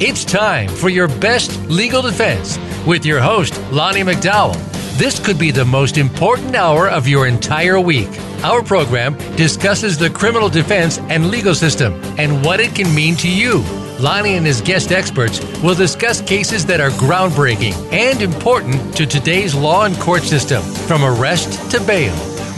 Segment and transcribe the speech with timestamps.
[0.00, 4.54] It's time for your best legal defense with your host, Lonnie McDowell.
[4.96, 8.06] This could be the most important hour of your entire week.
[8.44, 13.28] Our program discusses the criminal defense and legal system and what it can mean to
[13.28, 13.58] you.
[13.98, 19.52] Lonnie and his guest experts will discuss cases that are groundbreaking and important to today's
[19.52, 22.14] law and court system, from arrest to bail.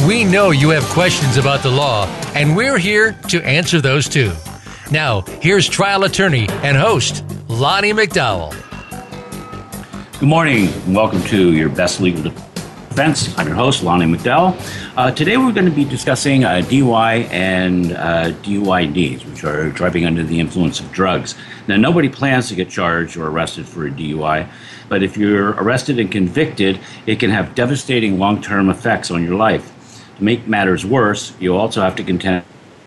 [0.07, 2.05] We know you have questions about the law,
[2.35, 4.31] and we're here to answer those too.
[4.93, 8.51] Now, here's trial attorney and host, Lonnie McDowell.
[10.19, 13.33] Good morning, and welcome to your best legal defense.
[13.39, 14.59] I'm your host, Lonnie McDowell.
[14.97, 20.07] Uh, today, we're going to be discussing uh, DUI and uh, DUIDs, which are driving
[20.07, 21.37] under the influence of drugs.
[21.69, 24.49] Now, nobody plans to get charged or arrested for a DUI,
[24.89, 29.37] but if you're arrested and convicted, it can have devastating long term effects on your
[29.37, 29.73] life.
[30.17, 32.45] To make matters worse, you also have to contend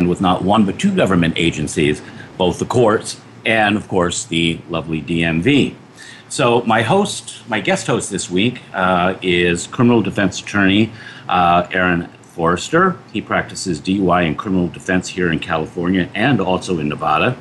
[0.07, 2.01] with not one but two government agencies,
[2.37, 5.75] both the courts and, of course, the lovely DMV.
[6.29, 10.91] So, my host, my guest host this week uh, is criminal defense attorney
[11.29, 12.97] uh, Eran Forster.
[13.11, 17.37] He practices DUI and criminal defense here in California and also in Nevada.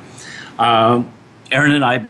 [0.59, 1.03] Uh,
[1.51, 2.09] Eran and I have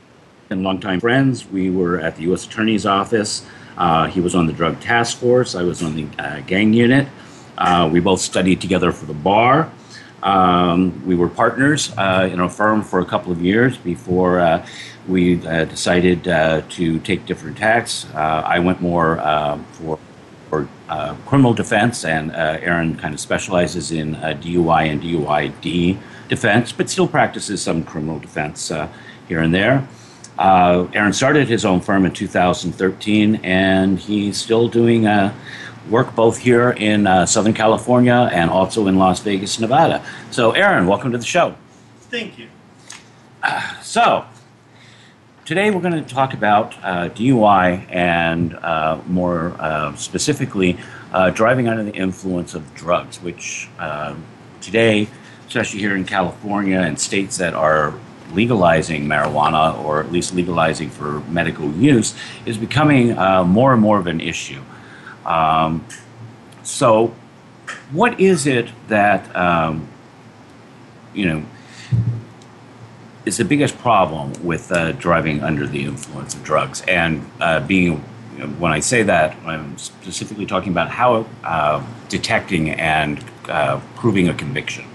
[0.50, 1.46] been longtime friends.
[1.48, 2.46] We were at the U.S.
[2.46, 3.46] Attorney's Office.
[3.78, 5.56] Uh, he was on the drug task force.
[5.56, 7.08] I was on the uh, gang unit.
[7.58, 9.72] Uh, we both studied together for the bar.
[10.24, 14.66] Um, we were partners uh, in a firm for a couple of years before uh,
[15.08, 18.06] we uh, decided uh, to take different tacks.
[18.16, 20.00] Uh, I went more um, for,
[20.50, 20.68] for
[21.25, 25.97] criminal defense, and Eran kind of specializes in DUI and DUID
[26.30, 28.72] defense, but still practices some criminal defense
[29.28, 29.86] here and there.
[30.40, 35.34] Uh, Eran started his own firm in 2013, and he's still doing uh,
[35.90, 40.04] work both here in uh, Southern California and also in Las Vegas, Nevada.
[40.32, 41.56] So, Eran, welcome to the show.
[42.10, 42.50] Thank you.
[43.42, 44.26] Uh, so,
[45.46, 50.78] today we're going to talk about uh, DUI and uh, more uh, specifically
[51.12, 53.70] uh, driving under the influence of drugs, which
[54.62, 55.08] today,
[55.48, 57.94] especially here in California and states that are
[58.32, 62.16] legalizing marijuana or at least legalizing for medical use,
[62.46, 63.14] is becoming
[63.48, 64.62] more and more of an issue.
[65.25, 65.85] Um,
[66.63, 67.13] so,
[67.91, 69.88] what is it that um,
[71.13, 71.44] you know
[73.25, 78.03] is the biggest problem with uh, driving under the influence of drugs and uh, being?
[78.34, 83.79] You know, when I say that, I'm specifically talking about how uh, detecting and uh,
[83.95, 84.85] proving a conviction.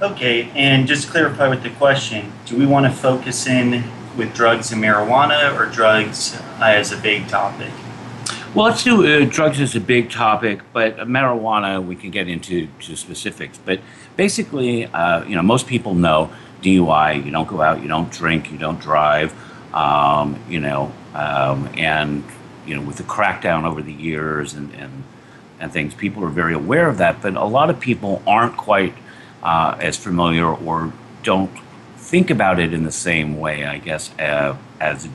[0.00, 3.84] Okay, and just clarify with the question do we want to focus in
[4.16, 7.70] with drugs and marijuana or drugs uh, as a big topic?
[8.52, 12.66] Well, let's do uh, drugs is a big topic, but marijuana we can get into
[12.80, 13.58] to specifics.
[13.58, 13.78] But
[14.16, 17.24] basically, uh, you know, most people know DUI.
[17.24, 19.32] You don't go out, you don't drink, you don't drive.
[19.72, 22.24] Um, you know, um, and
[22.66, 25.04] you know, with the crackdown over the years and, and
[25.60, 27.22] and things, people are very aware of that.
[27.22, 28.94] But a lot of people aren't quite
[29.44, 31.52] uh, as familiar or don't
[31.98, 35.08] think about it in the same way, I guess, uh, as a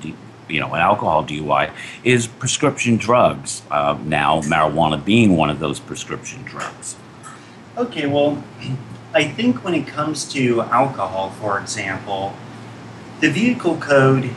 [0.49, 1.71] you know, an alcohol DUI
[2.03, 3.61] is prescription drugs.
[3.71, 6.95] Uh, now, marijuana being one of those prescription drugs.
[7.77, 8.43] Okay, well,
[9.13, 12.33] I think when it comes to alcohol, for example,
[13.21, 14.29] the vehicle code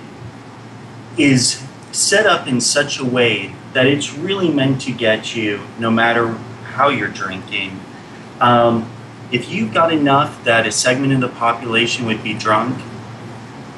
[1.16, 5.90] is set up in such a way that it's really meant to get you no
[5.90, 6.28] matter
[6.74, 7.80] how you're drinking.
[8.40, 8.88] Um,
[9.32, 12.78] if you've got enough that a segment of the population would be drunk,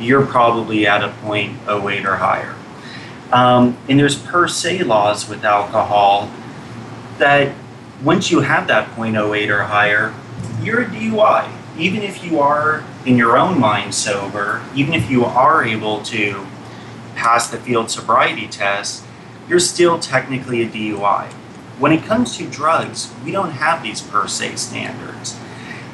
[0.01, 2.57] you're probably at a 0.08 or higher.
[3.33, 6.31] Um, and there's per se laws with alcohol
[7.19, 7.55] that
[8.03, 10.15] once you have that 0.08 or higher,
[10.63, 11.51] you're a DUI.
[11.79, 16.47] Even if you are, in your own mind, sober, even if you are able to
[17.15, 19.05] pass the field sobriety test,
[19.49, 21.31] you're still technically a DUI.
[21.79, 25.39] When it comes to drugs, we don't have these per se standards.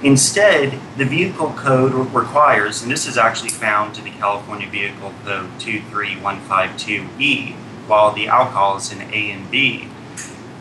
[0.02, 5.46] Instead, the vehicle code requires, and this is actually found in the California Vehicle Code
[5.58, 7.54] 23152E,
[7.86, 9.88] while the alcohol is in A and B.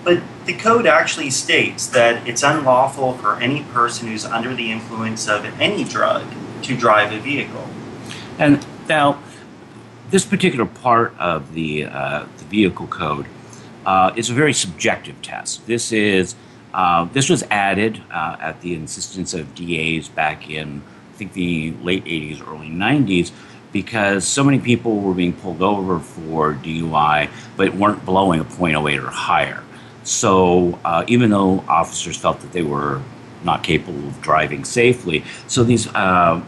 [0.05, 5.27] But the code actually states that it's unlawful for any person who's under the influence
[5.27, 6.23] of any drug
[6.61, 7.67] to drive a vehicle.
[8.39, 9.21] And now,
[10.11, 13.25] this particular part of the, uh, the vehicle code
[13.85, 15.65] uh, is a very subjective test.
[15.67, 16.35] This is
[16.75, 21.71] uh, this was added uh, at the insistence of DAs back in, I think, the
[21.81, 23.31] late 80s, early 90s,
[23.71, 29.01] because so many people were being pulled over for DUI but weren't blowing a .08
[29.01, 29.63] or higher.
[30.03, 33.01] So uh, even though officers felt that they were
[33.45, 36.41] not capable of driving safely, so these uh,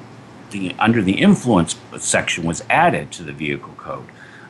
[0.52, 4.08] the under the influence section was added to the vehicle code,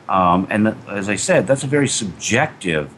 [0.08, 2.92] um, and th- uh, as I said, that's a very subjective.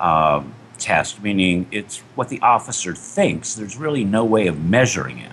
[0.00, 3.54] Um, test, meaning it's what the officer thinks.
[3.54, 5.32] There's really no way of measuring it.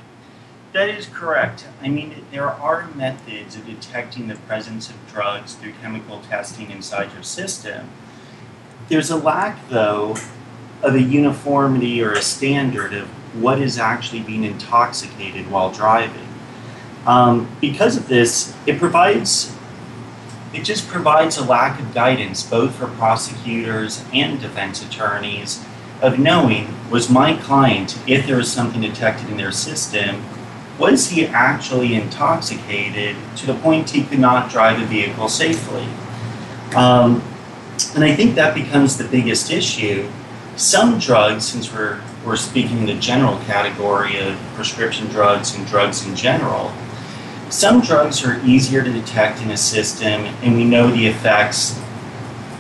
[0.73, 1.65] That is correct.
[1.81, 7.11] I mean, there are methods of detecting the presence of drugs through chemical testing inside
[7.13, 7.89] your system.
[8.87, 10.15] There's a lack, though,
[10.83, 13.07] of a uniformity or a standard of
[13.41, 16.25] what is actually being intoxicated while driving.
[17.07, 19.55] Um, because of this, it provides
[20.53, 25.63] it just provides a lack of guidance both for prosecutors and defense attorneys
[26.01, 30.23] of knowing was my client, if there was something detected in their system,
[30.79, 35.85] was he actually intoxicated to the point he could not drive a vehicle safely?
[36.75, 37.21] Um,
[37.95, 40.09] and I think that becomes the biggest issue.
[40.55, 46.07] Some drugs, since we're, we're speaking in the general category of prescription drugs and drugs
[46.07, 46.71] in general,
[47.49, 51.79] some drugs are easier to detect in a system, and we know the effects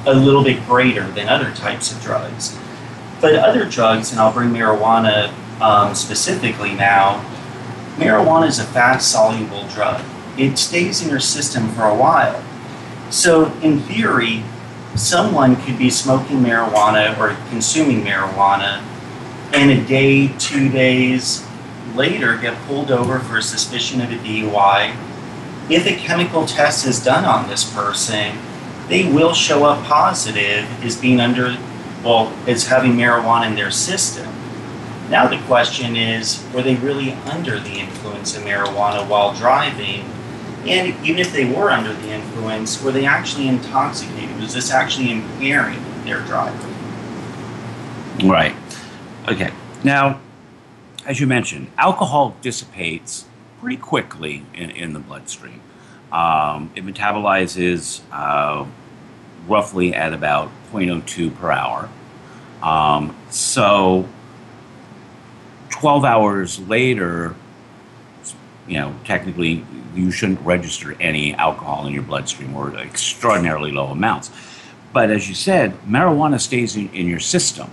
[0.05, 2.57] a little bit greater than other types of drugs.
[3.21, 5.31] But other drugs, and I'll bring marijuana
[5.61, 7.23] um, specifically now,
[7.97, 10.03] marijuana is a fat soluble drug.
[10.37, 12.41] It stays in your system for a while.
[13.11, 14.43] So, in theory,
[14.95, 18.83] someone could be smoking marijuana or consuming marijuana,
[19.53, 21.43] in a day, two days,
[21.99, 24.95] later get pulled over for a suspicion of a DUI,
[25.69, 28.35] if a chemical test is done on this person,
[28.87, 31.55] they will show up positive as being under,
[32.03, 34.25] well, as having marijuana in their system.
[35.09, 40.05] Now the question is, were they really under the influence of marijuana while driving?
[40.65, 44.39] And even if they were under the influence, were they actually intoxicated?
[44.39, 46.77] Was this actually impairing their driving?
[48.27, 48.55] Right.
[49.27, 49.51] Okay.
[49.83, 50.19] Now,
[51.09, 53.25] as you mentioned, alcohol dissipates
[53.59, 55.59] pretty quickly in, in the bloodstream.
[56.11, 58.63] Um, it metabolizes uh,
[59.47, 61.89] roughly at about 0.02 per hour.
[62.61, 64.07] Um, so
[65.71, 67.33] 12 hours later,
[68.67, 69.65] you know, technically
[69.95, 74.29] you shouldn't register any alcohol in your bloodstream or extraordinarily low amounts.
[74.93, 77.71] But as you said, marijuana stays in, in your system.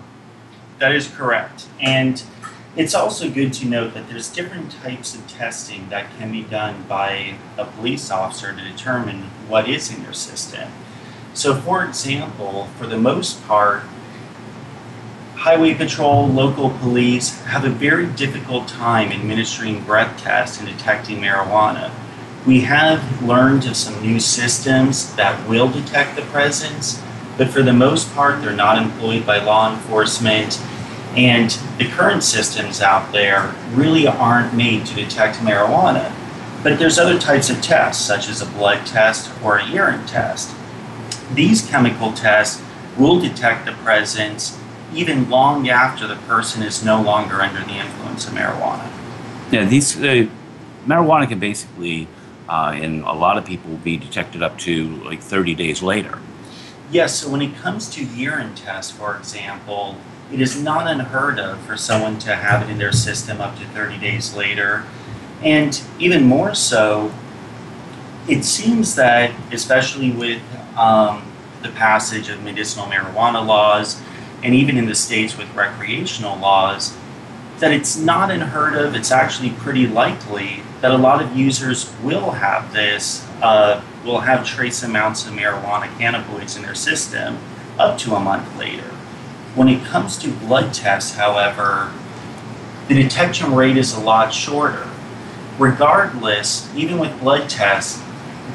[0.79, 1.67] That is correct.
[1.81, 2.23] And
[2.77, 6.85] it's also good to note that there's different types of testing that can be done
[6.87, 10.69] by a police officer to determine what is in their system.
[11.33, 13.85] So, for example, for the most part,
[15.37, 21.91] Highway Patrol, local police have a very difficult time administering breath tests and detecting marijuana.
[22.47, 27.01] We have learned of some new systems that will detect the presence,
[27.39, 30.61] but for the most part, they're not employed by law enforcement
[31.17, 31.49] and
[31.79, 36.13] the current systems out there really aren't made to detect marijuana.
[36.63, 40.55] But there's other types of tests, such as a blood test or a urine test.
[41.35, 42.63] These chemical tests
[42.99, 44.59] will detect the presence
[44.93, 48.89] even long after the person is no longer under the influence of marijuana.
[49.51, 50.27] Yeah, these uh,
[50.87, 52.09] marijuana can basically,
[52.49, 56.19] uh, in a lot of people, be detected up to like 30 days later.
[56.91, 59.97] Yes, yeah, so when it comes to urine tests, for example,
[60.33, 63.65] it is not unheard of for someone to have it in their system up to
[63.67, 64.85] 30 days later.
[65.43, 67.13] And even more so,
[68.29, 70.43] it seems that, especially with
[70.77, 71.23] um,
[71.63, 74.01] the passage of medicinal marijuana laws,
[74.43, 76.93] and even in the states with recreational laws,
[77.61, 82.33] that it's not unheard of, it's actually pretty likely that a lot of users will
[82.33, 87.39] have this, uh, will have trace amounts of marijuana cannabinoids in their system
[87.79, 88.91] up to a month later.
[89.57, 91.91] When it comes to blood tests, however,
[92.89, 94.87] the detection rate is a lot shorter.
[95.59, 98.03] Regardless, even with blood tests,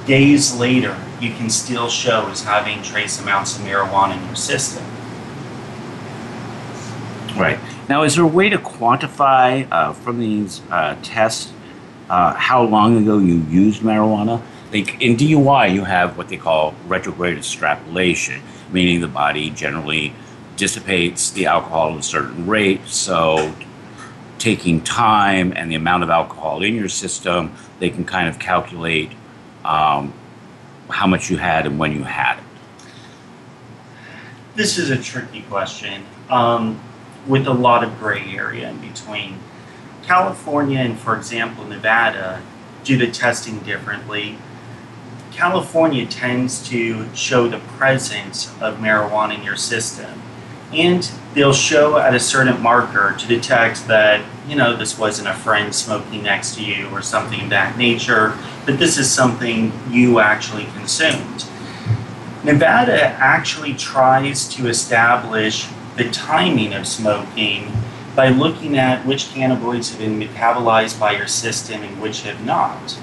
[0.05, 4.84] days later, you can still show as having trace amounts of marijuana in your system.
[7.36, 7.58] Right.
[7.89, 11.51] Now, is there a way to quantify uh, from these uh, tests
[12.12, 14.39] uh, how long ago you used marijuana?
[14.72, 18.39] Like in DUI, you have what they call retrograde extrapolation,
[18.72, 20.13] meaning the body generally
[20.62, 22.82] dissipates the alcohol at a certain rate.
[22.86, 23.51] So,
[24.38, 29.12] taking time and the amount of alcohol in your system, they can kind of calculate
[29.65, 30.13] um,
[30.88, 32.44] how much you had and when you had it.
[34.56, 36.80] This is a tricky question um,
[37.25, 39.39] with a lot of gray area in between.
[40.03, 42.39] California and, for example, Nevada
[42.84, 44.38] do the testing differently.
[45.32, 50.22] California tends to show the presence of marijuana in your system
[50.74, 55.34] and they'll show at a certain marker to detect that you know this wasn't a
[55.34, 60.20] friend smoking next to you or something of that nature but this is something you
[60.20, 61.46] actually consumed
[62.44, 67.70] nevada actually tries to establish the timing of smoking
[68.16, 72.98] by looking at which cannabinoids have been metabolized by your system and which have not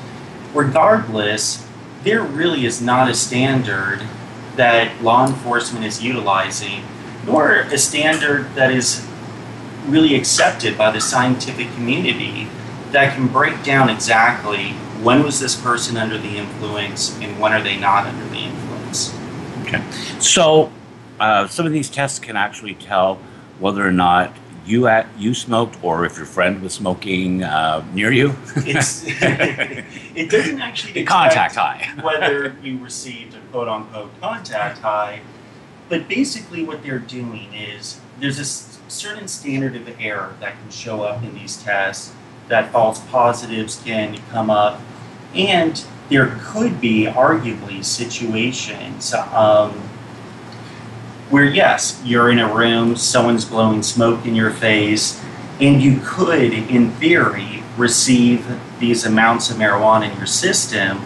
[0.55, 1.67] regardless
[2.03, 4.01] there really is not a standard
[4.57, 6.83] that law enforcement is utilizing
[7.27, 9.05] nor a standard that is
[9.87, 12.47] really accepted by the scientific community
[12.93, 14.71] that can break down exactly
[15.03, 19.15] when was this person under the influence and when are they not under the influence.
[19.63, 19.83] Okay.
[20.21, 20.71] So
[21.21, 23.17] uh, some of these tests can actually tell
[23.59, 24.35] whether or not
[24.67, 28.35] you at, you smoked or if your friend was smoking uh, near you.
[28.57, 31.89] it doesn't actually detect contact high.
[32.03, 35.23] whether you received a quote unquote contact high.
[35.89, 41.03] But basically, what they're doing is there's a certain standard of error that can show
[41.03, 42.13] up in these tests,
[42.49, 44.81] that false positives can come up,
[45.35, 49.71] and there could be arguably situations um,
[51.31, 55.23] where, yes, you're in a room, someone's blowing smoke in your face,
[55.61, 58.47] and you could, in theory, receive
[58.79, 61.01] these amounts of marijuana in your system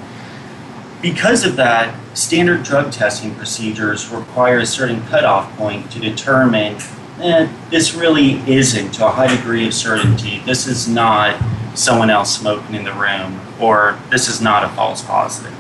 [1.03, 6.77] because of that, standard drug testing procedures require a certain cutoff point to determine
[7.21, 10.39] eh, this really isn't to a high degree of certainty.
[10.47, 11.43] This is not
[11.77, 15.53] someone else smoking in the room, or this is not a false positive.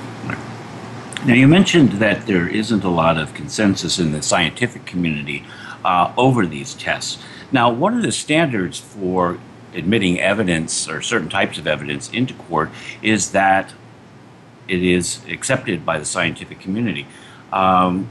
[1.26, 5.44] Now, you mentioned that there isn't a lot of consensus in the scientific community
[5.84, 7.18] uh, over these tests.
[7.50, 9.38] Now, what are the standards for
[9.74, 12.70] admitting evidence or certain types of evidence into court?
[13.02, 13.72] Is that
[14.68, 17.06] it is accepted by the scientific community.
[17.52, 18.08] Um,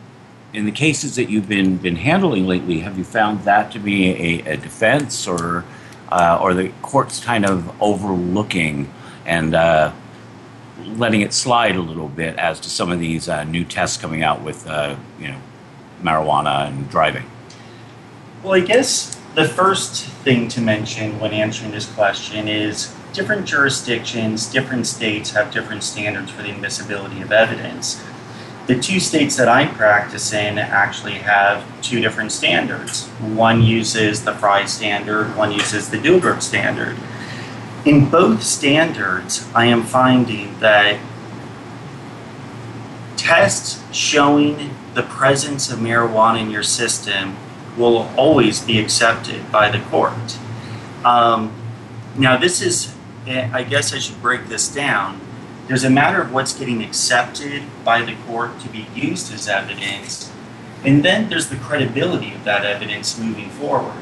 [0.54, 4.12] in the cases that you've been been handling lately, have you found that to be
[4.42, 5.64] a, a defense, or
[6.12, 8.92] uh, or the courts kind of overlooking
[9.26, 9.94] and uh,
[10.88, 14.24] letting it slide a little bit as to some of these uh, new tests coming
[14.24, 15.40] out with uh, you know
[16.04, 17.26] marijuana and driving?
[18.44, 24.46] Well, I guess the first thing to mention when answering this question is different jurisdictions,
[24.48, 28.02] different states have different standards for the admissibility of evidence.
[28.68, 33.08] The two states that I practice in actually have two different standards.
[33.36, 36.96] One uses the Frye standard, one uses the Daubert standard.
[37.86, 41.00] In both standards, I am finding that
[43.18, 47.36] tests showing the presence of marijuana in your system
[47.78, 50.38] will always be accepted by the court.
[51.04, 51.52] Um,
[52.18, 52.94] now, this is
[53.28, 55.20] I guess I should break this down.
[55.68, 60.32] There's a matter of what's getting accepted by the court to be used as evidence,
[60.84, 64.02] and then there's the credibility of that evidence moving forward.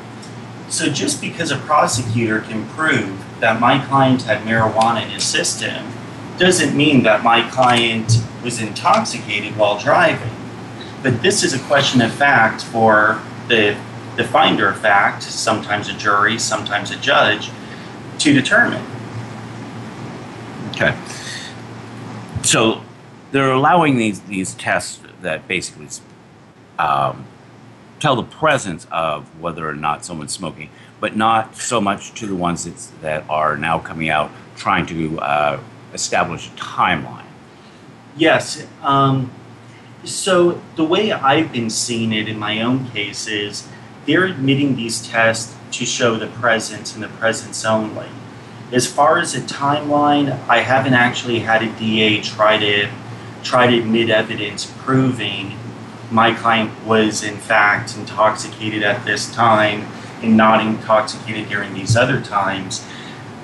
[0.69, 5.91] So just because a prosecutor can prove that my client had marijuana in his system
[6.37, 10.33] doesn't mean that my client was intoxicated while driving.
[11.03, 13.75] But this is a question of fact for the,
[14.15, 17.49] the finder of fact, sometimes a jury, sometimes a judge,
[18.19, 18.85] to determine.
[20.69, 20.95] Okay.
[22.43, 22.83] So
[23.31, 25.87] they're allowing these, these tests that basically
[26.77, 27.25] um,
[27.99, 32.35] tell the presence of whether or not someone's smoking, but not so much to the
[32.35, 35.59] ones that's, that are now coming out trying to uh,
[35.93, 37.23] establish a timeline.
[38.15, 38.65] Yes.
[38.83, 39.31] Um,
[40.03, 43.67] so the way I've been seeing it in my own case is
[44.05, 48.07] they're admitting these tests to show the presence and the presence only.
[48.71, 52.87] As far as a timeline, I haven't actually had a DA try to
[53.41, 55.57] try to admit evidence proving
[56.11, 59.87] my client was in fact intoxicated at this time
[60.21, 62.85] and not intoxicated during these other times.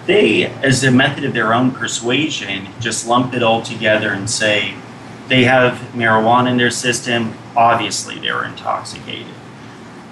[0.05, 4.75] They, as a method of their own persuasion, just lump it all together and say
[5.27, 7.33] they have marijuana in their system.
[7.55, 9.33] Obviously, they were intoxicated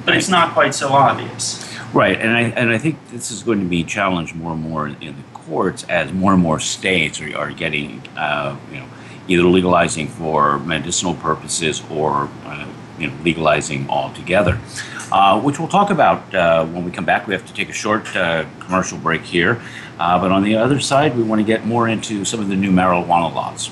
[0.06, 1.60] but it's not quite so obvious.
[1.94, 4.88] Right, and I and I think this is going to be challenged more and more
[4.88, 8.88] in the courts as more and more states are, are getting, uh, you know,
[9.28, 12.68] either legalizing for medicinal purposes or uh,
[12.98, 14.60] you know, legalizing altogether,
[15.12, 17.28] uh, which we'll talk about uh, when we come back.
[17.28, 19.62] We have to take a short uh, commercial break here.
[20.00, 22.56] Uh, but on the other side, we want to get more into some of the
[22.56, 23.70] new marijuana laws.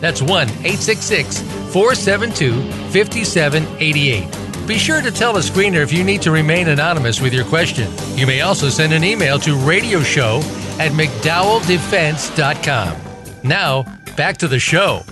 [0.00, 4.66] That's 1 866 472 5788.
[4.68, 7.90] Be sure to tell the screener if you need to remain anonymous with your question.
[8.16, 10.36] You may also send an email to radio show
[10.78, 13.26] at mcdowelldefense.com.
[13.42, 13.84] Now,
[14.16, 15.02] back to the show.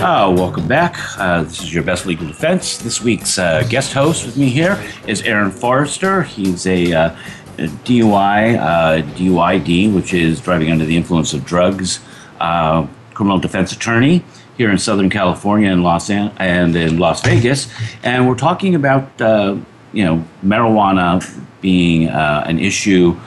[0.00, 0.94] Uh, welcome back.
[1.18, 2.78] Uh, this is your best legal defense.
[2.78, 6.22] This week's uh, guest host with me here is Eran Forster.
[6.22, 7.10] He's a, uh,
[7.58, 11.98] a DUI, uh, DUID, which is driving under the influence of drugs,
[12.38, 14.24] uh, criminal defense attorney
[14.56, 17.68] here in Southern California and Los An- and in Las Vegas,
[18.04, 19.56] and we're talking about uh,
[19.92, 21.20] you know marijuana
[21.60, 23.18] being uh, an issue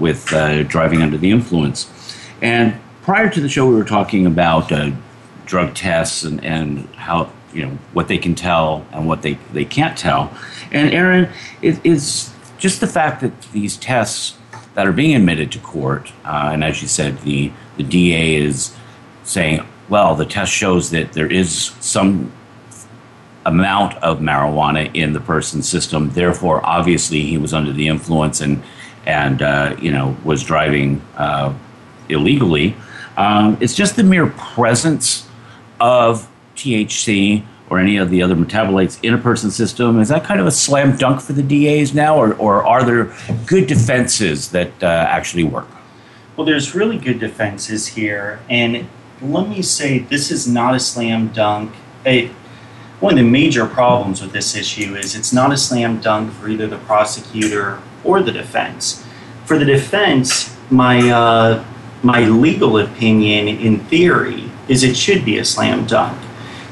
[0.00, 0.24] with
[0.66, 1.88] driving under the influence.
[2.42, 4.68] And prior to the show, we were talking about
[5.46, 9.64] drug tests and, and how you know what they can tell and what they, they
[9.64, 10.32] can't tell.
[10.70, 11.28] And Eran,
[11.60, 14.36] it's just the fact that these tests
[14.74, 18.74] that are being admitted to court, uh, and as you said, the the DA is
[19.24, 22.32] saying, well, the test shows that there is some
[23.44, 26.10] amount of marijuana in the person's system.
[26.10, 28.62] Therefore, obviously, he was under the influence and
[29.04, 31.52] and uh, you know was driving uh,
[32.08, 32.74] illegally.
[33.14, 35.26] Um, it's just the mere presence
[35.82, 40.00] of THC or any of the other metabolites in a person's system.
[40.00, 43.12] Is that kind of a slam dunk for the DAs now, or, or are there
[43.46, 45.66] good defenses that uh, actually work?
[46.36, 48.88] Well, there's really good defenses here, and
[49.20, 51.74] let me say this is not a slam dunk.
[52.06, 52.30] It,
[53.00, 56.48] one of the major problems with this issue is it's not a slam dunk for
[56.48, 59.04] either the prosecutor or the defense.
[59.44, 61.64] For the defense, my uh,
[62.02, 66.16] my legal opinion in theory is it should be a slam dunk.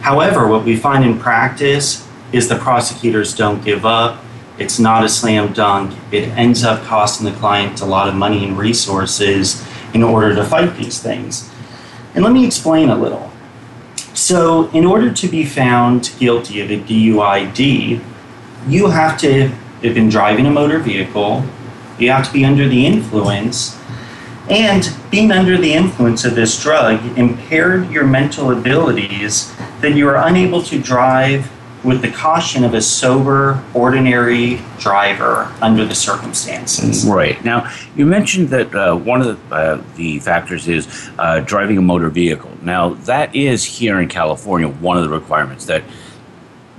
[0.02, 4.22] However, what we find in practice is the prosecutors don't give up.
[4.58, 5.96] It's not a slam dunk.
[6.12, 10.44] It ends up costing the client a lot of money and resources in order to
[10.44, 11.50] fight these things.
[12.14, 13.30] And let me explain a little.
[14.14, 18.02] So, in order to be found guilty of a DUID,
[18.68, 21.44] you have to have been driving a motor vehicle,
[21.98, 23.79] you have to be under the influence,
[24.50, 30.16] and being under the influence of this drug impaired your mental abilities that you were
[30.16, 31.50] unable to drive
[31.84, 37.06] with the caution of a sober, ordinary driver under the circumstances.
[37.08, 37.42] Right.
[37.44, 41.82] Now, you mentioned that uh, one of the, uh, the factors is uh, driving a
[41.82, 42.50] motor vehicle.
[42.60, 45.84] Now, that is here in California one of the requirements that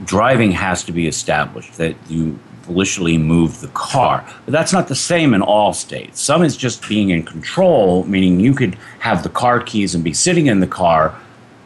[0.03, 2.37] driving has to be established, that you
[2.71, 4.25] policially move the car.
[4.45, 6.21] But that's not the same in all states.
[6.21, 10.13] Some is just being in control, meaning you could have the car keys and be
[10.13, 11.19] sitting in the car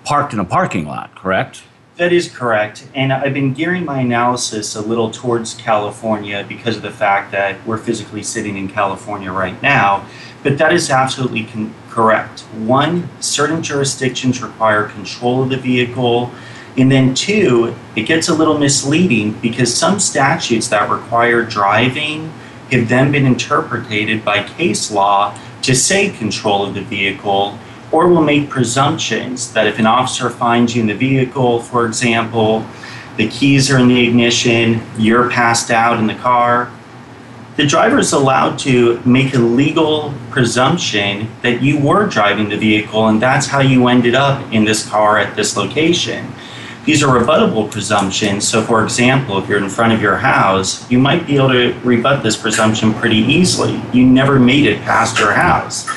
[0.03, 1.63] parked in a parking lot, correct?
[1.97, 2.87] That is correct.
[2.95, 7.65] And I've been gearing my analysis a little towards California because of the fact that
[7.67, 10.05] we're physically sitting in California right now.
[10.43, 12.41] But that is absolutely con- correct.
[12.67, 16.31] One, certain jurisdictions require control of the vehicle
[16.77, 22.31] and then, two, it gets a little misleading because some statutes that require driving
[22.71, 27.57] have then been interpreted by case law to say control of the vehicle
[27.93, 32.65] or will make presumptions that if an officer finds you in the vehicle, for example,
[33.15, 36.69] the keys are in the ignition, you're passed out in the car,
[37.55, 43.07] the driver is allowed to make a legal presumption that you were driving the vehicle
[43.07, 46.29] and that's how you ended up in this car at this location.
[46.85, 48.47] These are rebuttable presumptions.
[48.47, 51.73] So, for example, if you're in front of your house, you might be able to
[51.83, 53.81] rebut this presumption pretty easily.
[53.91, 55.89] You never made it past your house.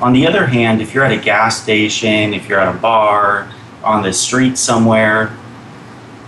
[0.00, 3.50] On the other hand, if you're at a gas station, if you're at a bar,
[3.82, 5.36] on the street somewhere,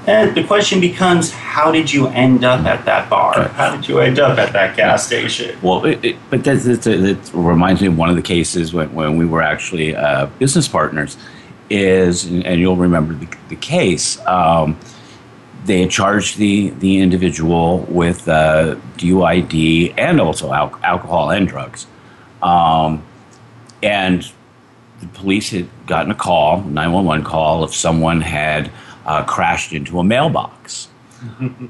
[0.09, 3.46] and eh, the question becomes, how did you end up at that bar?
[3.50, 5.57] How did you end up at that gas station?
[5.62, 8.92] Well, it, it, but that, that, that, reminds me of one of the cases when,
[8.94, 11.16] when we were actually uh, business partners
[11.70, 14.78] is, and you'll remember the, the case, um,
[15.64, 21.87] they had charged the, the individual with uh, DUID and also al- alcohol and drugs.
[22.42, 23.04] Um,
[23.83, 24.22] and
[25.00, 28.70] the police had gotten a call, 911 call, if someone had
[29.04, 30.88] uh, crashed into a mailbox.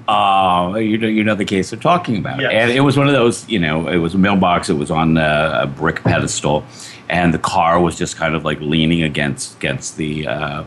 [0.08, 2.38] uh, you, know, you know the case they're talking about.
[2.40, 2.50] Yes.
[2.52, 5.16] And it was one of those, you know, it was a mailbox, it was on
[5.16, 6.64] a, uh, a brick pedestal
[7.08, 10.64] and the car was just kind of like leaning against against the uh,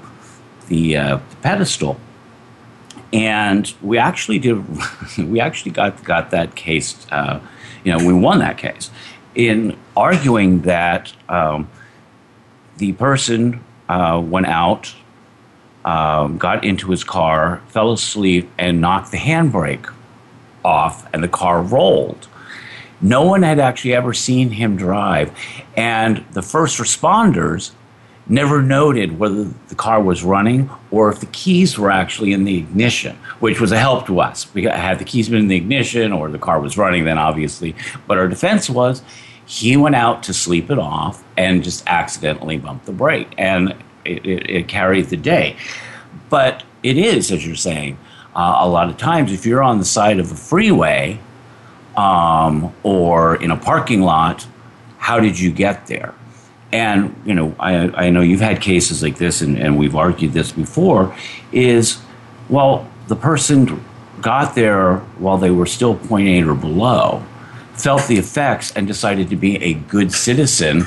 [0.67, 1.97] the, uh, the pedestal.
[3.13, 4.63] And we actually did.
[5.17, 6.95] we actually got got that case.
[7.11, 7.39] Uh,
[7.83, 8.89] you know, we won that case
[9.35, 11.69] in arguing that um,
[12.77, 14.93] the person uh, went out,
[15.85, 19.91] um, got into his car, fell asleep, and knocked the handbrake
[20.65, 22.27] off, and the car rolled.
[23.01, 25.31] No one had actually ever seen him drive.
[25.75, 27.71] And the first responders
[28.27, 32.55] never noted whether the car was running or if the keys were actually in the
[32.57, 34.47] ignition, which was a help to us.
[34.53, 37.75] We had the keys been in the ignition or the car was running, then obviously.
[38.07, 39.01] But our defense was
[39.45, 43.73] he went out to sleep it off and just accidentally bumped the brake, and
[44.05, 45.55] it, it, it carried the day.
[46.29, 47.97] But it is, as you're saying,
[48.33, 51.19] uh, a lot of times if you're on the side of a freeway
[51.97, 54.47] um, or in a parking lot,
[54.97, 56.13] how did you get there?
[56.71, 60.33] And you know, I, I know you've had cases like this, and, and we've argued
[60.33, 61.15] this before.
[61.51, 62.01] Is
[62.49, 63.83] well, the person
[64.21, 67.23] got there while they were still point eight or below,
[67.73, 70.85] felt the effects, and decided to be a good citizen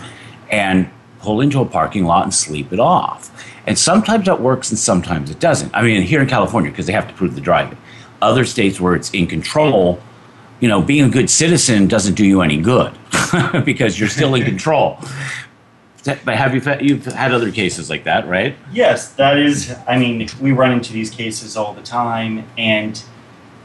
[0.51, 0.89] and
[1.21, 3.31] pull into a parking lot and sleep it off.
[3.67, 5.75] And sometimes that works and sometimes it doesn't.
[5.75, 7.79] I mean, here in California, because they have to prove the driving.
[8.23, 10.01] Other states where it's in control
[10.61, 12.93] you know, being a good citizen doesn't do you any good
[13.65, 14.99] because you're still in control.
[16.05, 18.55] But have you you've had other cases like that, right?
[18.73, 19.75] Yes, that is.
[19.89, 23.03] I mean, we run into these cases all the time, and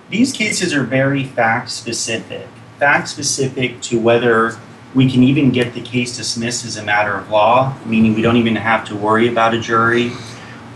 [0.10, 2.48] these cases are very fact specific.
[2.78, 4.58] Fact specific to whether
[4.96, 8.38] we can even get the case dismissed as a matter of law, meaning we don't
[8.38, 10.14] even have to worry about a jury,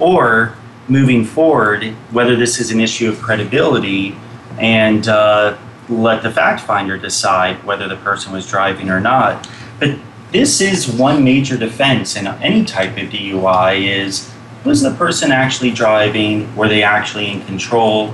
[0.02, 0.54] or
[0.89, 4.13] moving forward, whether this is an issue of credibility
[4.60, 5.56] and uh,
[5.89, 9.48] let the fact finder decide whether the person was driving or not.
[9.80, 10.00] But
[10.32, 14.30] this is one major defense in any type of DUI is
[14.63, 16.54] was the person actually driving?
[16.56, 18.13] Were they actually in control?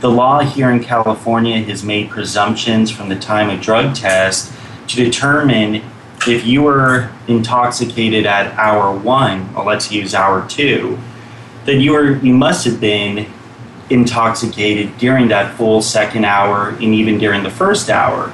[0.00, 4.52] The law here in California has made presumptions from the time of drug test
[4.88, 5.82] to determine
[6.26, 10.98] if you were intoxicated at hour one, or let's use hour two,
[11.64, 13.26] then you were you must have been
[13.90, 18.32] intoxicated during that full second hour and even during the first hour,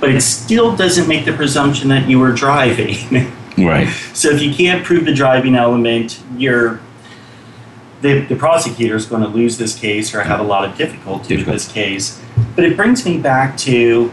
[0.00, 3.30] but it still doesn't make the presumption that you were driving.
[3.58, 3.88] right.
[4.14, 6.80] So if you can't prove the driving element, you're
[8.00, 11.36] the, the prosecutor is going to lose this case or have a lot of difficulty
[11.36, 12.20] with this case.
[12.54, 14.12] But it brings me back to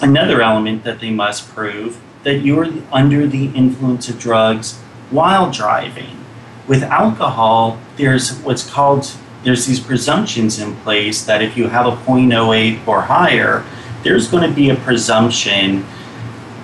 [0.00, 4.78] another element that they must prove that you're under the influence of drugs
[5.10, 6.24] while driving.
[6.68, 9.10] With alcohol, there's what's called
[9.42, 13.64] there's these presumptions in place that if you have a 0.08 or higher,
[14.02, 15.84] there's going to be a presumption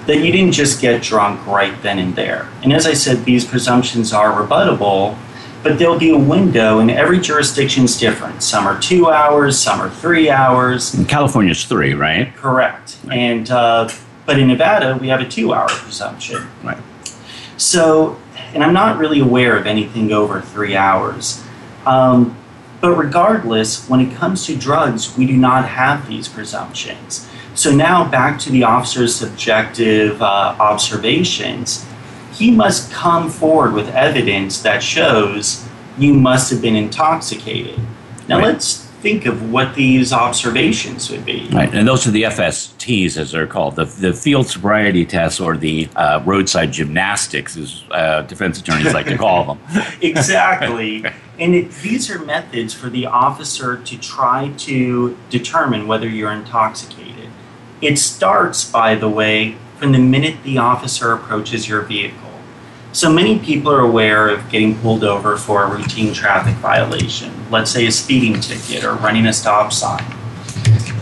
[0.06, 2.48] that you didn't just get drunk right then and there.
[2.62, 5.18] And as I said, these presumptions are rebuttable,
[5.62, 8.42] but there'll be a window, and every jurisdiction's different.
[8.42, 10.94] Some are two hours, some are three hours.
[10.94, 12.32] In California's three, right?
[12.36, 12.98] Correct.
[13.04, 13.16] Right.
[13.18, 13.88] And uh,
[14.26, 16.46] but in Nevada, we have a two-hour presumption.
[16.62, 16.78] Right.
[17.56, 18.18] So,
[18.54, 21.42] and I'm not really aware of anything over three hours.
[21.84, 22.36] Um,
[22.86, 27.28] but regardless, when it comes to drugs, we do not have these presumptions.
[27.56, 31.84] So now back to the officer's subjective uh, observations.
[32.32, 35.66] He must come forward with evidence that shows
[35.98, 37.80] you must have been intoxicated.
[38.28, 38.52] Now right.
[38.52, 41.48] let's think of what these observations would be.
[41.52, 43.76] Right, and those are the FSTs, as they're called.
[43.76, 49.06] The, the field sobriety tests or the uh, roadside gymnastics, as uh, defense attorneys like
[49.06, 49.84] to call them.
[50.00, 51.04] exactly.
[51.38, 57.28] and it, these are methods for the officer to try to determine whether you're intoxicated.
[57.82, 62.25] It starts, by the way, from the minute the officer approaches your vehicle.
[62.96, 67.70] So many people are aware of getting pulled over for a routine traffic violation, let's
[67.70, 70.02] say a speeding ticket or running a stop sign.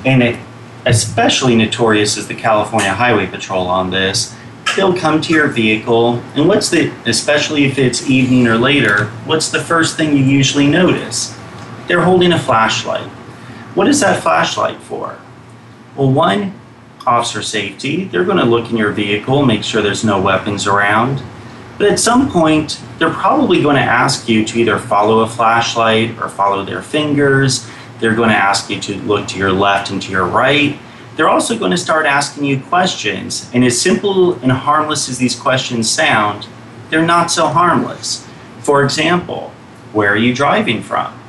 [0.05, 0.41] And it,
[0.87, 4.35] especially notorious is the California Highway Patrol on this.
[4.77, 9.49] They'll come to your vehicle, and what's the, especially if it's evening or later, what's
[9.51, 11.29] the first thing you usually notice?
[11.87, 13.07] They're holding a flashlight.
[13.77, 15.17] What is that flashlight for?
[15.95, 16.59] Well, one,
[17.07, 18.03] officer safety.
[18.07, 21.23] They're going to look in your vehicle, make sure there's no weapons around.
[21.79, 26.17] But at some point, they're probably going to ask you to either follow a flashlight
[26.21, 27.69] or follow their fingers.
[27.99, 30.79] They're going to ask you to look to your left and to your right.
[31.17, 33.51] They're also going to start asking you questions.
[33.53, 36.47] And as simple and harmless as these questions sound,
[36.91, 38.27] they're not so harmless.
[38.61, 39.51] For example,
[39.93, 41.21] where are you driving from?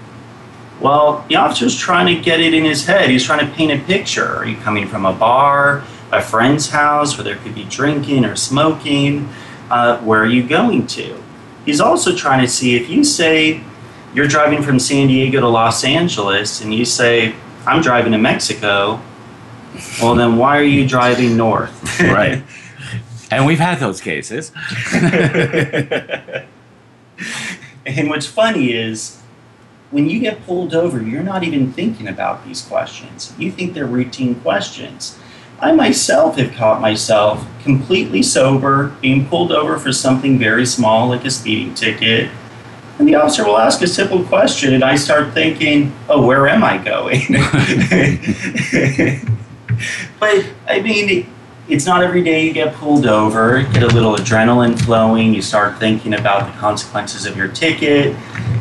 [0.79, 3.09] Well, the officer's trying to get it in his head.
[3.09, 4.35] He's trying to paint a picture.
[4.35, 8.35] Are you coming from a bar, a friend's house where there could be drinking or
[8.35, 9.29] smoking?
[9.69, 11.21] uh, where are you going to?
[11.65, 13.63] He's also trying to see if you say
[14.13, 19.01] you're driving from San Diego to Los Angeles and you say, I'm driving to Mexico,
[20.01, 21.99] well, then why are you driving north?
[21.99, 22.43] right.
[23.31, 24.51] And we've had those cases.
[24.93, 26.45] and
[28.09, 29.19] what's funny is
[29.89, 33.33] when you get pulled over, you're not even thinking about these questions.
[33.39, 35.17] You think they're routine questions.
[35.59, 41.23] I myself have caught myself completely sober, being pulled over for something very small, like
[41.23, 42.29] a speeding ticket.
[42.99, 46.63] And the officer will ask a simple question, and I start thinking, oh, where am
[46.63, 47.21] I going?
[50.19, 51.27] but I mean,
[51.69, 55.77] it's not every day you get pulled over, get a little adrenaline flowing, you start
[55.79, 58.13] thinking about the consequences of your ticket,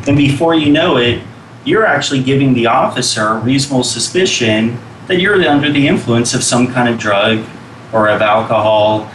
[0.07, 1.21] and before you know it,
[1.65, 4.77] you're actually giving the officer reasonable suspicion
[5.07, 7.43] that you're under the influence of some kind of drug
[7.93, 9.09] or of alcohol.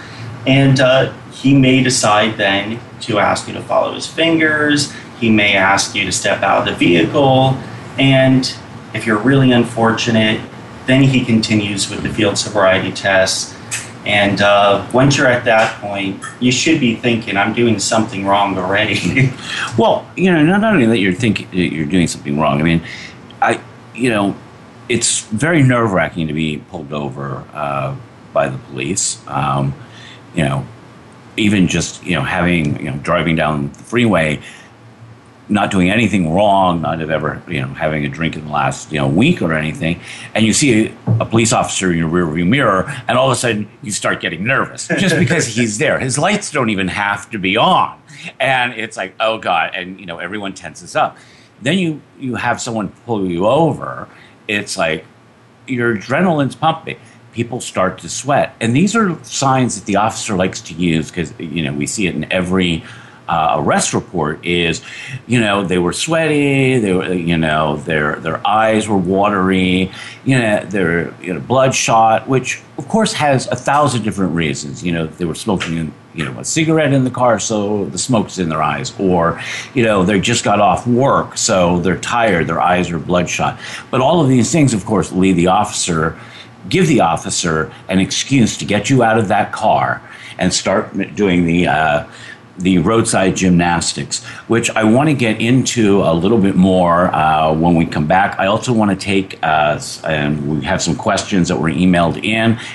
[0.47, 4.93] And uh, he may decide then to ask you to follow his fingers.
[5.21, 7.59] He may ask you to step out of the vehicle.
[7.99, 8.53] And
[8.95, 10.41] if you're really unfortunate,
[10.87, 13.57] then he continues with the field sobriety test.
[14.07, 18.57] And uh, once you're at that point, you should be thinking, "I'm doing something wrong
[18.57, 19.31] already."
[19.79, 22.61] well, you know, not only that you're thinking you're doing something wrong.
[22.61, 22.83] I mean,
[23.43, 23.61] I,
[23.95, 24.35] you know,
[24.91, 27.97] it's very nerve wracking to be pulled over uh,
[28.33, 29.23] by the police.
[29.29, 29.73] Um,
[30.35, 30.67] you know,
[31.37, 34.41] even just you know having you know driving down the freeway,
[35.49, 38.91] not doing anything wrong, not have ever you know having a drink in the last
[38.91, 40.01] you know week or anything,
[40.35, 43.37] and you see a, a police officer in your rearview mirror, and all of a
[43.37, 46.01] sudden you start getting nervous just because he's there.
[46.01, 47.97] His lights don't even have to be on,
[48.41, 51.17] and it's like oh god, and you know everyone tenses up.
[51.63, 54.09] Then you you have someone pull you over
[54.59, 55.05] it's like
[55.67, 56.99] your adrenaline's pumping.
[57.33, 61.33] People start to sweat, and these are signs that the officer likes to use because
[61.39, 62.83] you know we see it in every
[63.29, 64.83] uh, arrest report is,
[65.29, 69.93] you know, they were sweaty, they were, you know, their their eyes were watery,
[70.25, 74.83] you know, they're you know, bloodshot, which of course has a thousand different reasons.
[74.83, 78.39] You know, they were smoking you know a cigarette in the car so the smoke's
[78.39, 79.41] in their eyes or
[79.75, 83.59] you know they just got off work so they're tired their eyes are bloodshot
[83.91, 86.19] but all of these things of course lead the officer
[86.69, 90.03] give the officer an excuse to get you out of that car
[90.39, 92.07] and start doing the uh,
[92.59, 97.75] the roadside gymnastics, which I want to get into a little bit more uh, when
[97.75, 98.39] we come back.
[98.39, 102.31] I also want to take, uh, and we have some questions that were emailed in.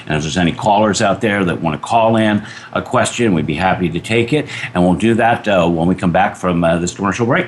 [0.06, 3.46] And if there's any callers out there that want to call in a question, we'd
[3.48, 4.48] be happy to take it.
[4.74, 7.48] And we'll do that uh, when we come back from uh, this commercial break.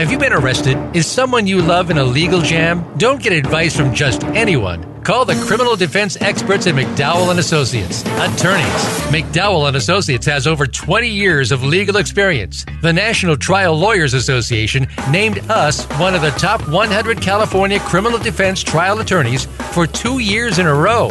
[0.00, 0.78] Have you been arrested?
[0.96, 2.90] Is someone you love in a legal jam?
[2.96, 4.80] Don't get advice from just anyone.
[5.02, 8.00] Call the criminal defense experts at McDowell and Associates.
[8.04, 8.64] Attorneys.
[9.12, 12.64] McDowell and Associates has over 20 years of legal experience.
[12.80, 18.62] The National Trial Lawyers Association named us one of the top 100 California criminal defense
[18.62, 21.08] trial attorneys for 2 years in a row.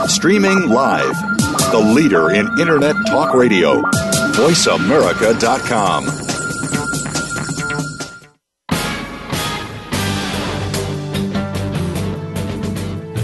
[0.10, 1.15] Streaming live,
[1.71, 3.82] the leader in Internet Talk Radio,
[4.36, 6.18] VoiceAmerica.com.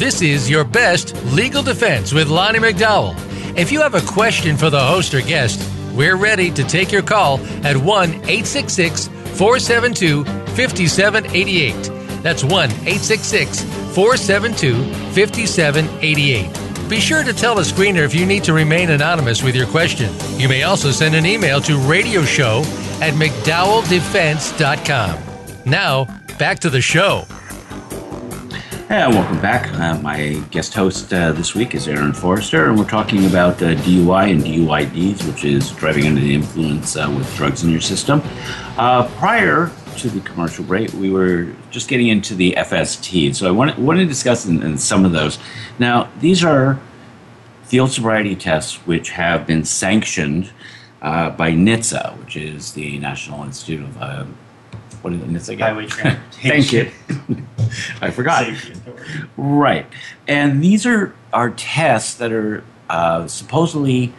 [0.05, 3.15] This is your best legal defense with Lonnie McDowell.
[3.57, 7.01] If you have a question for the host or guest, we're ready to take your
[7.01, 11.71] call at 1 866 472 5788.
[12.21, 14.75] That's 1 866 472
[15.15, 16.87] 5788.
[16.87, 20.13] Be sure to tell the screener if you need to remain anonymous with your question.
[20.39, 22.61] You may also send an email to radioshow
[23.01, 25.53] at mcdowelldefense.com.
[25.65, 26.05] Now,
[26.37, 27.23] back to the show.
[28.89, 29.73] Yeah, welcome back.
[29.79, 33.73] Uh, my guest host uh, this week is Eran Forster, and we're talking about uh,
[33.77, 38.21] DUI and DUIDs, which is driving under the influence uh, with drugs in your system.
[38.77, 43.51] Uh, prior to the commercial break, we were just getting into the FST, so I
[43.51, 45.39] want to, want to discuss in, in some of those.
[45.79, 46.79] Now, these are
[47.63, 50.51] field sobriety tests which have been sanctioned
[51.01, 54.31] uh, by NHTSA, which is the National Institute of
[55.05, 55.35] put it in.
[55.35, 56.87] It's like highway transportation.
[56.89, 57.37] Thank you.
[58.01, 58.49] I forgot.
[59.37, 59.85] Right,
[60.27, 64.13] and these are are tests that are uh, supposedly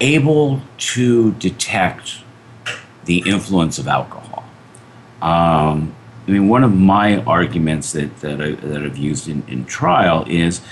[0.00, 2.18] able to detect
[3.04, 4.44] the influence of alcohol.
[5.20, 5.94] Um,
[6.26, 10.24] I mean, one of my arguments that that, I, that I've used in, in trial
[10.26, 10.62] is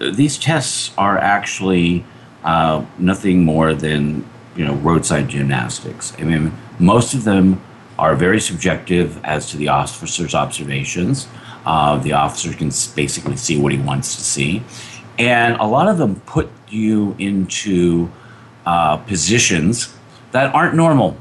[0.00, 2.04] uh, these tests are actually
[2.44, 6.12] uh, nothing more than you know roadside gymnastics.
[6.16, 7.60] I mean, most of them
[7.98, 11.28] are very subjective as to the officer's observations.
[11.64, 14.62] Uh, the officer can basically see what he wants to see.
[15.18, 18.10] And a lot of them put you into
[18.66, 19.94] uh, positions
[20.32, 21.16] that aren't normal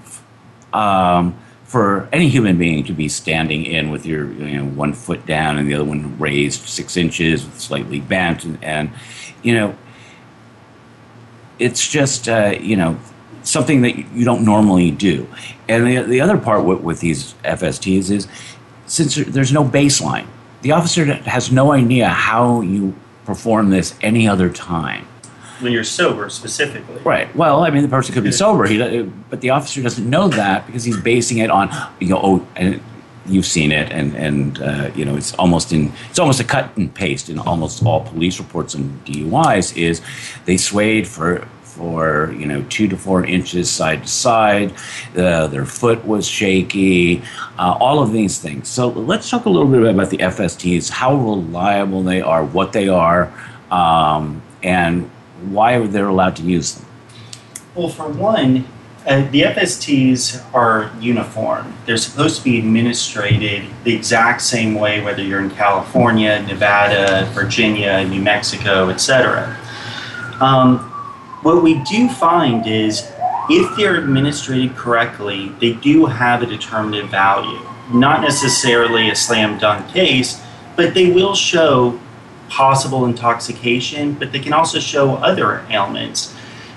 [0.74, 5.26] um, for any human being to be standing in with your you know, one foot
[5.26, 8.44] down and the other one raised six inches, slightly bent.
[8.44, 8.90] And, and
[9.44, 9.76] you know,
[11.60, 12.98] it's just, uh, you know,
[13.44, 15.28] something that you don't normally do.
[15.68, 18.28] And the, the other part with, with these FSTs is
[18.86, 20.26] since there's no baseline,
[20.62, 25.08] the officer has no idea how you perform this any other time.
[25.60, 27.02] When you're sober, specifically.
[27.04, 27.34] Right.
[27.36, 30.66] Well, I mean, the person could be sober, he, but the officer doesn't know that
[30.66, 32.82] because he's basing it on, you know, oh, and
[33.26, 36.76] you've seen it, and and uh, you know, it's almost in, it's almost a cut
[36.76, 39.78] and paste in almost all police reports and DUIs.
[39.78, 40.02] Is
[40.44, 44.74] they swayed for for you know two to four inches side to side.
[45.17, 47.21] Uh, their foot was shaky.
[47.57, 48.67] Uh, all of these things.
[48.67, 52.88] So let's talk a little bit about the FSTs, how reliable they are, what they
[52.88, 53.32] are,
[53.71, 55.09] um, and
[55.49, 56.86] why they're allowed to use them.
[57.76, 58.65] Well, for one,
[59.07, 60.21] uh, the FSTs
[60.53, 61.74] are uniform.
[61.86, 68.03] They're supposed to be administrated the exact same way, whether you're in California, Nevada, Virginia,
[68.07, 69.55] New Mexico, etc.
[70.39, 70.89] Um,
[71.44, 73.12] what we do find is
[73.50, 77.60] if they're administered correctly, they do have a determinative value.
[77.94, 80.41] Not necessarily a slam dunk case,
[80.78, 82.00] but they will show
[82.50, 86.34] possible intoxication, but they can also show other ailments.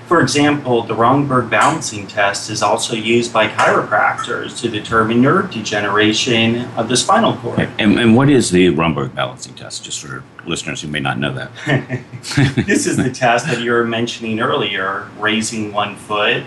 [0.07, 6.61] For example, the Romberg balancing test is also used by chiropractors to determine nerve degeneration
[6.77, 7.67] of the spinal cord.
[7.77, 11.33] And, and what is the Romberg balancing test, just for listeners who may not know
[11.33, 11.99] that?
[12.65, 16.43] this is the test that you were mentioning earlier raising one foot,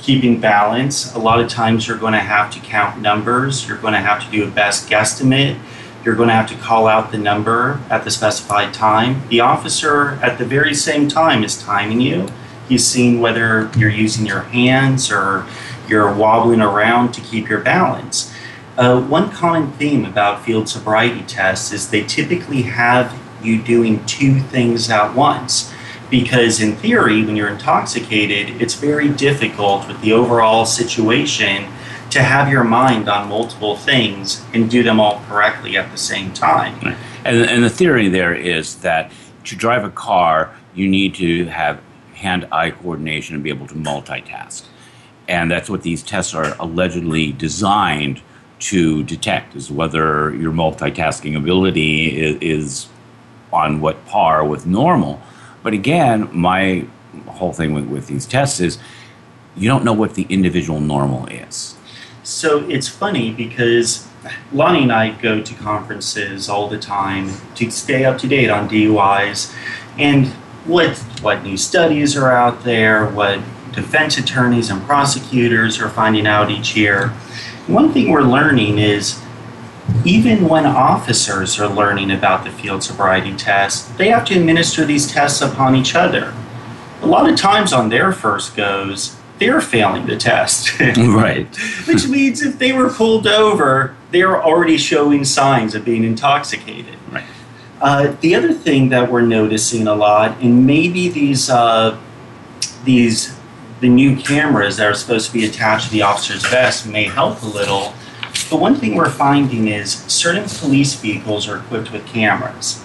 [0.00, 1.14] keeping balance.
[1.14, 4.24] A lot of times you're going to have to count numbers, you're going to have
[4.24, 5.58] to do a best guesstimate
[6.04, 9.20] you're going to have to call out the number at the specified time.
[9.28, 12.28] The officer, at the very same time, is timing you
[12.68, 15.46] He's seen whether you're using your hands or
[15.88, 18.30] you're wobbling around to keep your balance.
[18.76, 24.38] Uh, one common theme about field sobriety tests is they typically have you doing two
[24.40, 25.72] things at once.
[26.10, 31.70] Because in theory, when you're intoxicated, it's very difficult with the overall situation
[32.10, 36.32] to have your mind on multiple things and do them all correctly at the same
[36.32, 36.78] time.
[36.80, 36.96] Right.
[37.24, 39.10] And, and the theory there is that
[39.44, 41.80] to drive a car, you need to have
[42.18, 44.64] hand eye coordination and be able to multitask.
[45.28, 48.20] And that's what these tests are allegedly designed
[48.60, 52.86] to detect is whether your multitasking ability is, is
[53.52, 55.22] on what par with normal.
[55.62, 56.86] But again, my
[57.26, 58.78] whole thing with, with these tests is
[59.56, 61.76] you don't know what the individual normal is.
[62.24, 64.08] So it's funny because
[64.52, 68.68] Lonnie and I go to conferences all the time to stay up to date on
[68.68, 69.54] DUIs.
[69.98, 70.32] And
[70.68, 73.40] what what new studies are out there, what
[73.72, 77.08] defense attorneys and prosecutors are finding out each year.
[77.66, 79.20] One thing we're learning is
[80.04, 85.10] even when officers are learning about the field sobriety test, they have to administer these
[85.10, 86.34] tests upon each other.
[87.00, 90.78] A lot of times on their first goes, they're failing the test.
[90.80, 91.46] right.
[91.86, 96.96] Which means if they were pulled over, they're already showing signs of being intoxicated.
[97.10, 97.24] Right.
[97.80, 101.98] Uh, the other thing that we're noticing a lot, and maybe these uh,
[102.84, 103.36] these
[103.80, 107.40] the new cameras that are supposed to be attached to the officer's vest may help
[107.42, 107.92] a little.
[108.50, 112.82] But one thing we're finding is certain police vehicles are equipped with cameras.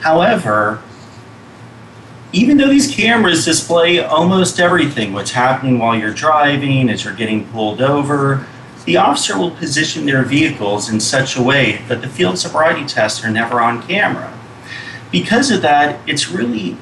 [0.00, 0.82] However,
[2.32, 7.46] even though these cameras display almost everything what's happening while you're driving, as you're getting
[7.50, 8.44] pulled over,
[8.84, 13.24] the officer will position their vehicles in such a way that the field sobriety tests
[13.24, 14.32] are never on camera.
[15.12, 16.76] Because of that, it's really,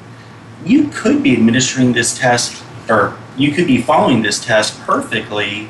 [0.65, 5.67] you could be administering this test, or you could be following this test perfectly,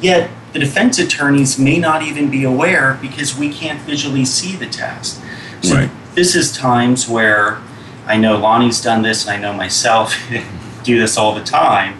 [0.00, 4.66] yet the defense attorneys may not even be aware because we can't visually see the
[4.66, 5.20] test.
[5.62, 5.90] So right.
[6.14, 7.60] this is times where
[8.06, 10.16] I know Lonnie's done this, and I know myself
[10.82, 11.98] do this all the time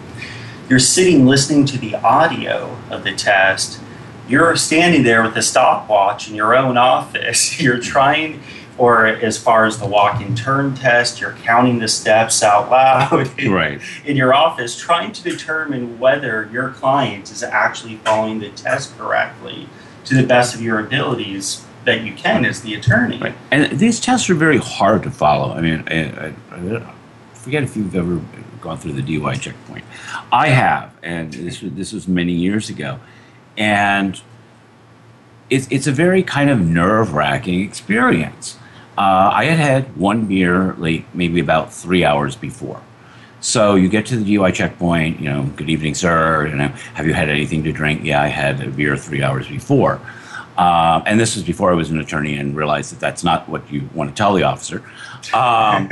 [0.69, 3.79] you're sitting listening to the audio of the test.
[4.27, 7.59] You're standing there with a stopwatch in your own office.
[7.59, 8.41] You're trying,
[8.77, 13.31] or as far as the walk and turn test, you're counting the steps out loud
[13.39, 13.81] in, right.
[14.05, 19.67] in your office, trying to determine whether your client is actually following the test correctly
[20.05, 23.17] to the best of your abilities that you can as the attorney.
[23.17, 23.35] Right.
[23.51, 25.51] And these tests are very hard to follow.
[25.51, 26.93] I mean, I, I, I
[27.35, 28.21] forget if you've ever
[28.61, 29.83] gone through the DUI checkpoint.
[30.31, 32.99] I have, and this was, this was many years ago,
[33.57, 34.19] and
[35.49, 38.57] it's it's a very kind of nerve wracking experience.
[38.97, 42.81] Uh, I had had one beer late, maybe about three hours before.
[43.41, 46.47] So you get to the DUI checkpoint, you know, good evening, sir.
[46.47, 48.01] You know, have you had anything to drink?
[48.03, 50.01] Yeah, I had a beer three hours before.
[50.59, 53.71] Uh, and this was before I was an attorney and realized that that's not what
[53.71, 54.83] you want to tell the officer,
[55.33, 55.87] um,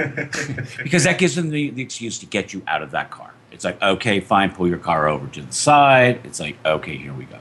[0.84, 3.32] because that gives them the, the excuse to get you out of that car.
[3.53, 6.20] It's like, okay, fine, pull your car over to the side.
[6.26, 7.39] It's like, okay, here we go.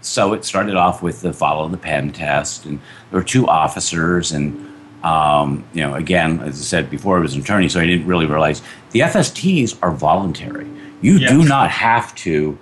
[0.00, 2.78] So it started off with the follow the pen test, and
[3.10, 4.72] there were two officers, and
[5.04, 8.06] um, you know, again, as I said before, I was an attorney, so I didn't
[8.06, 8.62] really realize
[8.92, 10.68] the FSTs are voluntary.
[11.02, 11.30] You yes.
[11.32, 12.58] do not have to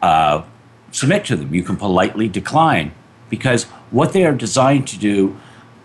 [0.00, 0.42] uh,
[0.90, 1.54] submit to them.
[1.54, 2.92] You can politely decline
[3.32, 5.34] because what they are designed to do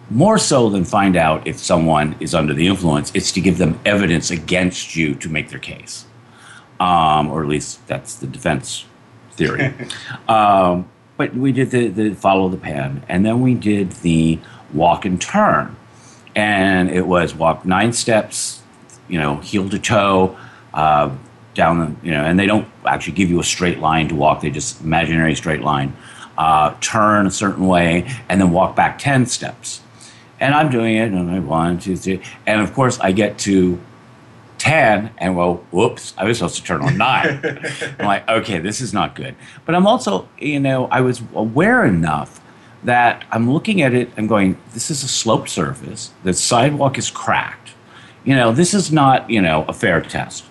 [0.09, 3.79] more so than find out if someone is under the influence, it's to give them
[3.85, 6.03] evidence against you to make their case.
[6.81, 8.83] Um, or at least that's the defense
[9.31, 9.73] theory.
[10.27, 14.39] um, but we did the, the, follow the pen, and then we did the
[14.73, 15.77] walk and turn.
[16.35, 18.61] And it was walk nine steps,
[19.07, 20.37] you know, heel to toe,
[20.73, 21.15] uh,
[21.53, 24.41] down the, you know, and they don't actually give you a straight line to walk,
[24.41, 25.95] they just imaginary straight line
[26.37, 29.81] uh, turn a certain way, and then walk back 10 steps.
[30.39, 32.21] And I'm doing it, and I one, two, three.
[32.45, 33.79] And of course, I get to
[34.59, 37.39] 10, and well, whoops, I was supposed to turn on nine.
[37.99, 39.35] I'm like, okay, this is not good.
[39.65, 42.39] But I'm also, you know, I was aware enough
[42.83, 46.11] that I'm looking at it, I'm going, this is a slope surface.
[46.23, 47.69] The sidewalk is cracked.
[48.23, 50.45] You know, this is not, you know, a fair test.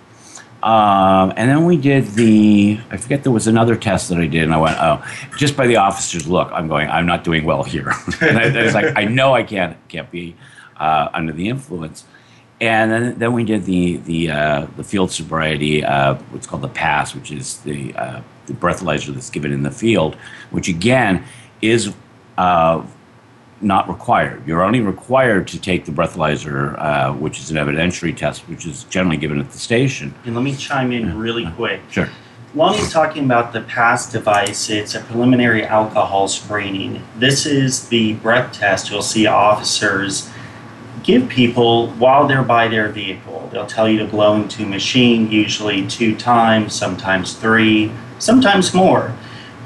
[0.67, 4.43] Um, and then we did the, I forget there was another test that I did,
[4.43, 5.01] and I went, oh,
[5.39, 7.93] just by the officer's look, I'm going, I'm not doing well here.
[8.21, 10.35] and I, I, was like, I know I can't, can't be
[10.79, 12.05] uh, under the influence.
[12.61, 16.69] And then, then we did the, the, uh, the field sobriety, uh, what's called the
[16.69, 20.17] pass, which is the, uh, the breathalyzer that's given in the field,
[20.51, 21.23] which again
[21.63, 21.95] is
[22.39, 22.85] uh,
[23.61, 24.47] not required.
[24.47, 28.85] You're only required to take the breathalyzer, uh, which is an evidentiary test, which is
[28.85, 30.15] generally given at the station.
[30.25, 31.81] And let me chime in really quick.
[31.91, 32.09] Sure.
[32.55, 34.71] Lonnie's talking about the PASS device.
[34.71, 37.03] It's a preliminary alcohol screening.
[37.19, 40.31] This is the breath test you'll see officers
[41.03, 43.49] give people while they're by their vehicle.
[43.53, 49.15] They'll tell you to blow into a machine, usually two times, sometimes three, sometimes more.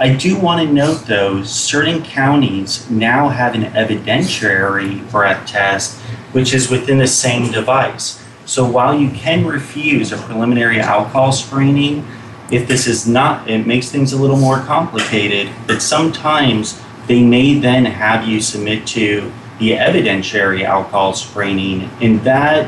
[0.03, 6.01] I do want to note, though, certain counties now have an evidentiary breath test,
[6.33, 8.19] which is within the same device.
[8.47, 12.09] So while you can refuse a preliminary alcohol screening,
[12.51, 17.59] if this is not, it makes things a little more complicated, but sometimes they may
[17.59, 22.65] then have you submit to the evidentiary alcohol screening, and that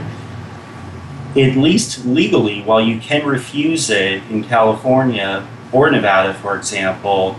[1.34, 7.36] at least legally, while you can refuse it in California, or Nevada, for example,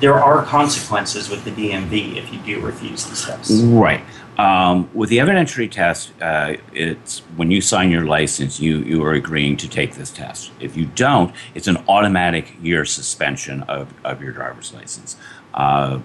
[0.00, 3.62] there are consequences with the DMV if you do refuse the test.
[3.66, 4.02] Right.
[4.38, 9.12] Um, with the evidentiary test, uh, it's when you sign your license, you, you are
[9.12, 10.50] agreeing to take this test.
[10.58, 15.16] If you don't, it's an automatic year suspension of, of your driver's license.
[15.52, 16.00] Uh,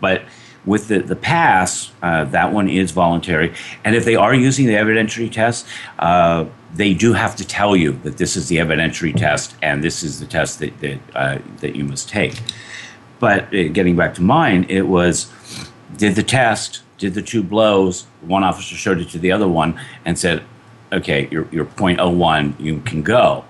[0.00, 0.22] but
[0.64, 3.52] with the, the pass, uh, that one is voluntary.
[3.84, 5.66] And if they are using the evidentiary test,
[5.98, 6.44] uh,
[6.74, 10.18] they do have to tell you that this is the evidentiary test and this is
[10.20, 12.40] the test that, that, uh, that you must take.
[13.20, 15.30] But uh, getting back to mine, it was
[15.96, 19.80] did the test, did the two blows, one officer showed it to the other one
[20.04, 20.42] and said,
[20.92, 23.44] okay, you're, you're 0.01, you can go.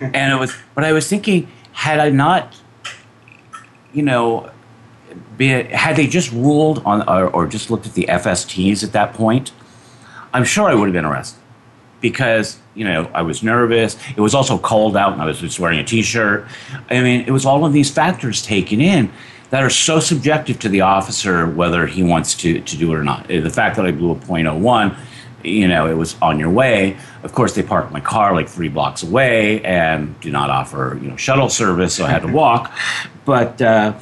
[0.00, 2.54] and it was, but I was thinking, had I not,
[3.92, 4.50] you know,
[5.40, 9.50] had they just ruled on or, or just looked at the FSTs at that point,
[10.32, 11.39] I'm sure I would have been arrested
[12.00, 13.96] because you know I was nervous.
[14.16, 16.46] It was also cold out, and I was just wearing a t-shirt.
[16.90, 19.12] I mean, it was all of these factors taken in
[19.50, 23.04] that are so subjective to the officer whether he wants to to do it or
[23.04, 23.28] not.
[23.28, 24.96] The fact that I blew a .01,
[25.44, 26.96] you know, it was on your way.
[27.22, 31.08] Of course, they parked my car like three blocks away and do not offer you
[31.10, 32.72] know shuttle service, so I had to walk.
[33.26, 33.92] But uh,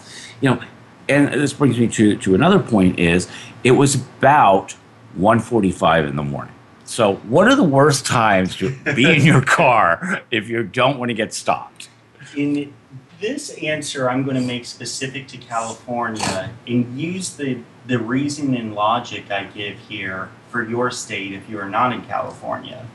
[0.40, 0.61] you know,
[1.07, 3.28] and this brings me to to another point: is
[3.62, 4.74] it was about
[5.18, 6.55] 1:45 in the morning
[6.89, 11.11] so, what are the worst times to be in your car if you don't want
[11.11, 11.91] to get stopped?
[12.34, 12.72] In
[13.20, 18.74] this answer, I'm going to make specific to California and use the, the reason and
[18.74, 22.86] logic I give here for your state if you are not in California.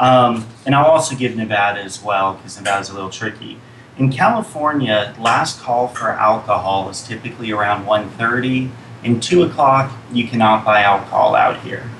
[0.00, 3.58] Um, and I'll also give Nevada as well because Nevada's a little tricky.
[3.98, 8.70] In California, last call for alcohol is typically around 1.30
[9.04, 9.92] and 2 o'clock.
[10.10, 11.90] You cannot buy alcohol out here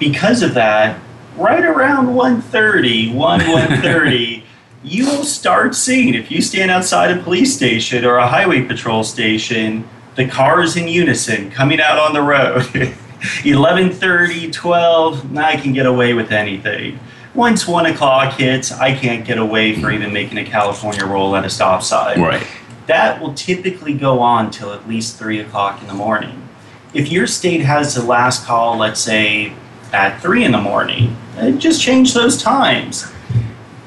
[0.00, 1.00] because of that,
[1.36, 4.42] right around 1.30, 1, 1.30,
[4.82, 9.04] you will start seeing, if you stand outside a police station or a highway patrol
[9.04, 9.86] station,
[10.16, 12.62] the cars in unison coming out on the road.
[12.62, 16.98] 11.30, 12, I can get away with anything.
[17.34, 20.02] Once 1 o'clock hits, I can't get away for mm-hmm.
[20.02, 22.22] even making a California roll at a stop sign.
[22.22, 22.44] Right.
[22.86, 26.48] That will typically go on till at least 3 o'clock in the morning.
[26.94, 29.52] If your state has the last call, let's say
[29.92, 31.16] at 3 in the morning.
[31.36, 33.10] It just change those times.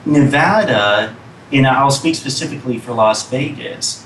[0.05, 1.15] Nevada,
[1.51, 4.05] and I'll speak specifically for Las Vegas,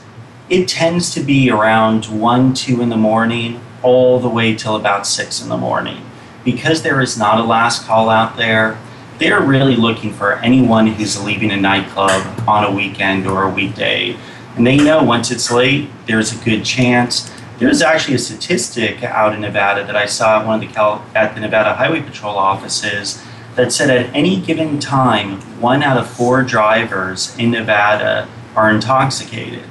[0.50, 5.08] it tends to be around 1, 2 in the morning, all the way till about
[5.08, 6.02] 6 in the morning.
[6.46, 8.78] Because there is not a last call out there,
[9.18, 12.12] they're really looking for anyone who's leaving a nightclub
[12.48, 14.16] on a weekend or a weekday.
[14.56, 19.04] And they know once it's late, there's a good chance there was actually a statistic
[19.04, 22.02] out in Nevada that I saw at one of the Cal- at the Nevada Highway
[22.02, 23.24] Patrol offices
[23.56, 29.64] that said at any given time, one out of four drivers in Nevada are intoxicated.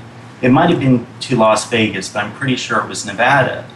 [0.43, 3.67] It might have been to Las Vegas, but I'm pretty sure it was Nevada.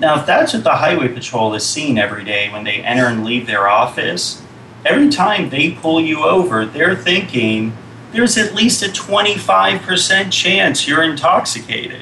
[0.00, 3.24] Now, if that's what the Highway Patrol is seeing every day when they enter and
[3.24, 4.42] leave their office,
[4.84, 7.72] every time they pull you over, they're thinking
[8.10, 12.00] there's at least a 25% chance you're intoxicated.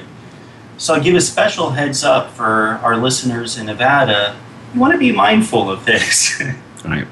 [0.77, 2.45] So I'll give a special heads up for
[2.83, 4.35] our listeners in Nevada.
[4.73, 6.41] You want to be mindful of this.
[6.85, 7.07] right.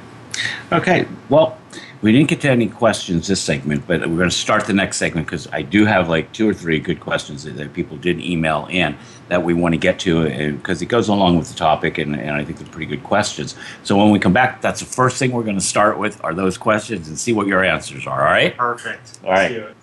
[0.72, 1.06] Okay.
[1.30, 1.58] Well,
[2.02, 4.96] we didn't get to any questions this segment, but we're going to start the next
[4.98, 8.68] segment because I do have like two or three good questions that, people did email
[8.72, 8.96] in
[9.28, 12.16] that we want to get to because uh, it goes along with the topic and,
[12.16, 13.56] and I think they're pretty good questions.
[13.84, 16.34] So when we come back, that's the first thing we're going to start with are
[16.34, 18.22] those questions and see what your answers are.
[18.26, 18.56] All right?
[18.56, 19.20] Perfect.
[19.26, 19.76] All right.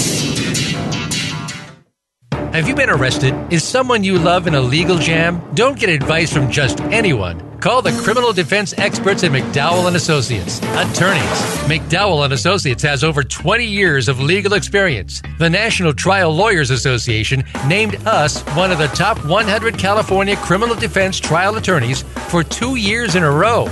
[2.54, 3.34] Have you been arrested?
[3.54, 5.42] Is someone you love in a legal jam?
[5.54, 7.49] Don't get advice from just anyone.
[7.62, 10.60] Call the criminal defense experts at McDowell and Associates.
[10.60, 11.24] Attorneys.
[11.68, 15.22] McDowell and Associates has over 20 years of legal experience.
[15.40, 21.20] The National Trial Lawyers Association named us one of the top 100 California criminal defense
[21.20, 23.70] trial attorneys for 2 years in a row.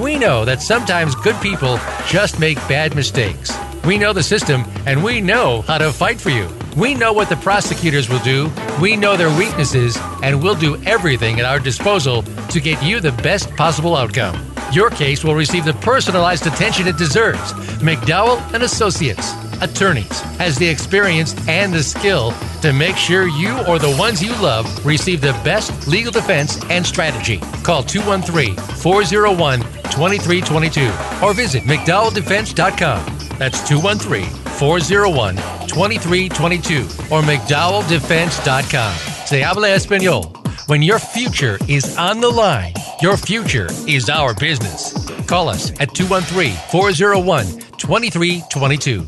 [0.00, 1.78] We know that sometimes good people
[2.08, 3.56] just make bad mistakes.
[3.84, 6.48] We know the system and we know how to fight for you.
[6.76, 8.50] We know what the prosecutors will do,
[8.80, 13.12] we know their weaknesses, and we'll do everything at our disposal to get you the
[13.12, 14.44] best possible outcome.
[14.72, 17.52] Your case will receive the personalized attention it deserves.
[17.82, 23.78] McDowell and Associates, attorneys, has the experience and the skill to make sure you or
[23.78, 27.38] the ones you love receive the best legal defense and strategy.
[27.64, 33.17] Call 213 401 2322 or visit McDowellDefense.com.
[33.38, 34.24] That's 213
[34.58, 35.36] 401
[35.68, 36.82] 2322
[37.14, 38.92] or McDowellDefense.com.
[39.26, 40.34] Se habla español.
[40.68, 44.92] When your future is on the line, your future is our business.
[45.26, 47.46] Call us at 213 401
[47.78, 49.06] 2322.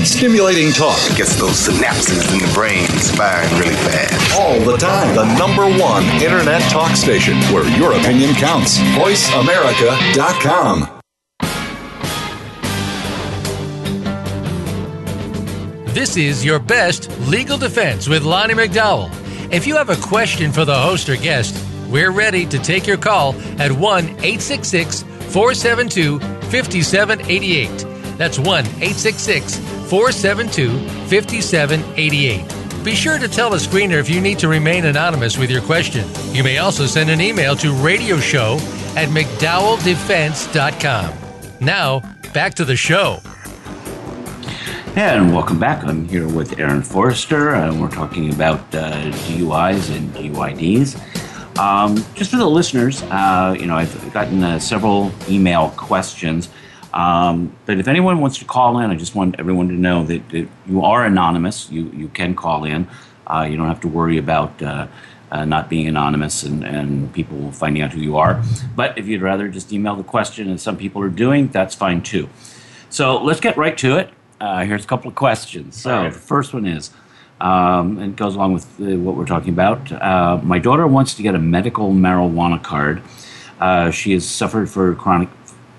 [0.00, 4.38] Stimulating talk it gets those synapses in the brain firing really fast.
[4.40, 5.14] All the time.
[5.14, 8.78] The number one internet talk station where your opinion counts.
[8.96, 10.97] VoiceAmerica.com.
[15.92, 19.10] This is your best legal defense with Lonnie McDowell.
[19.50, 21.56] If you have a question for the host or guest,
[21.88, 27.68] we're ready to take your call at 1 866 472 5788.
[28.18, 30.78] That's 1 866 472
[31.08, 32.84] 5788.
[32.84, 36.06] Be sure to tell the screener if you need to remain anonymous with your question.
[36.34, 38.56] You may also send an email to radio show
[38.94, 41.12] at mcdowelldefense.com.
[41.60, 42.02] Now,
[42.34, 43.20] back to the show.
[44.96, 45.84] And welcome back.
[45.84, 48.90] I'm here with Eran Forster, and we're talking about uh,
[49.28, 50.98] DUIs and DUIDs.
[51.56, 56.48] Um, just for the listeners, uh, you know, I've gotten uh, several email questions,
[56.94, 60.26] um, but if anyone wants to call in, I just want everyone to know that,
[60.30, 61.70] that you are anonymous.
[61.70, 62.88] You you can call in.
[63.26, 64.60] Uh, you don't have to worry about.
[64.60, 64.86] Uh,
[65.30, 68.42] uh not being anonymous and, and people finding out who you are.
[68.74, 72.00] But if you'd rather just email the question, and some people are doing, that's fine
[72.02, 72.30] too.
[72.88, 74.08] So let's get right to it
[74.40, 75.80] uh, here's a couple of questions.
[75.80, 76.12] So right.
[76.12, 76.90] the first one is,
[77.40, 79.90] um, and it goes along with uh, what we're talking about.
[79.90, 83.02] Uh, my daughter wants to get a medical marijuana card.
[83.60, 85.28] Uh, she has suffered for chronic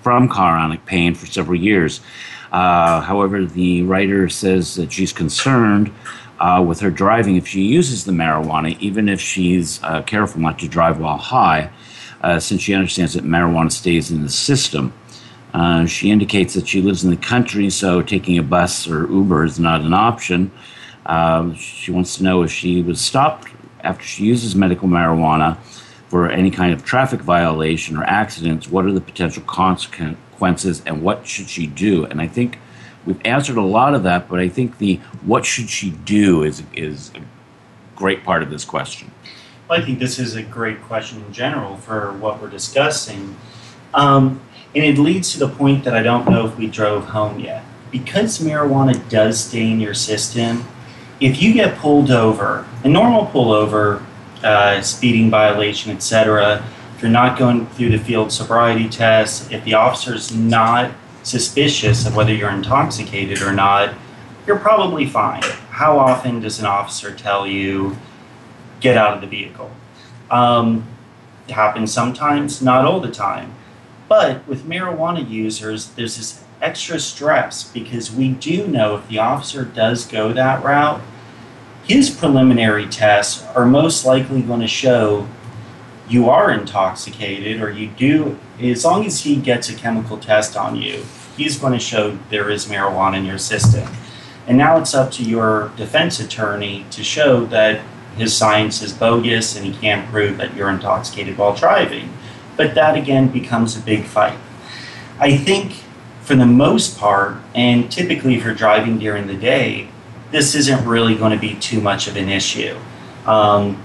[0.02, 2.00] from chronic pain for several years.
[2.52, 5.92] Uh, however, the writer says that she's concerned
[6.66, 10.98] with her driving if she uses the marijuana, even if she's careful not to drive
[10.98, 11.68] while high,
[12.38, 14.90] since she understands that marijuana stays in the system.
[15.52, 19.44] Uh, she indicates that she lives in the country, so taking a bus or Uber
[19.44, 20.52] is not an option.
[21.06, 23.48] Uh, she wants to know if she was stopped
[23.80, 25.56] after she uses medical marijuana
[26.08, 28.68] for any kind of traffic violation or accidents.
[28.68, 32.04] What are the potential consequences and what should she do?
[32.04, 32.58] And I think
[33.06, 36.62] we've answered a lot of that, but I think the what should she do is,
[36.74, 37.20] is a
[37.96, 39.10] great part of this question.
[39.68, 43.36] Well, I think this is a great question in general for what we're discussing.
[43.94, 44.40] Um,
[44.74, 47.64] and it leads to the point that I don't know if we drove home yet.
[47.90, 50.64] Because marijuana does stay in your system,
[51.18, 54.02] if you get pulled over, a normal pullover,
[54.44, 56.64] uh, speeding violation, etc.,
[56.94, 60.92] if you're not going through the field sobriety test, if the officer's not
[61.24, 63.92] suspicious of whether you're intoxicated or not,
[64.46, 65.42] you're probably fine.
[65.70, 67.96] How often does an officer tell you,
[68.80, 69.70] get out of the vehicle?
[70.30, 70.84] Um,
[71.48, 73.54] it happens sometimes, not all the time.
[74.10, 79.64] But with marijuana users, there's this extra stress because we do know if the officer
[79.64, 81.00] does go that route,
[81.84, 85.28] his preliminary tests are most likely going to show
[86.08, 90.74] you are intoxicated or you do, as long as he gets a chemical test on
[90.74, 91.04] you,
[91.36, 93.88] he's going to show there is marijuana in your system.
[94.48, 97.80] And now it's up to your defense attorney to show that
[98.16, 102.10] his science is bogus and he can't prove that you're intoxicated while driving.
[102.60, 104.36] But that again becomes a big fight.
[105.18, 105.80] I think
[106.20, 109.88] for the most part, and typically if you're driving during the day,
[110.30, 112.76] this isn't really going to be too much of an issue.
[113.24, 113.80] Um,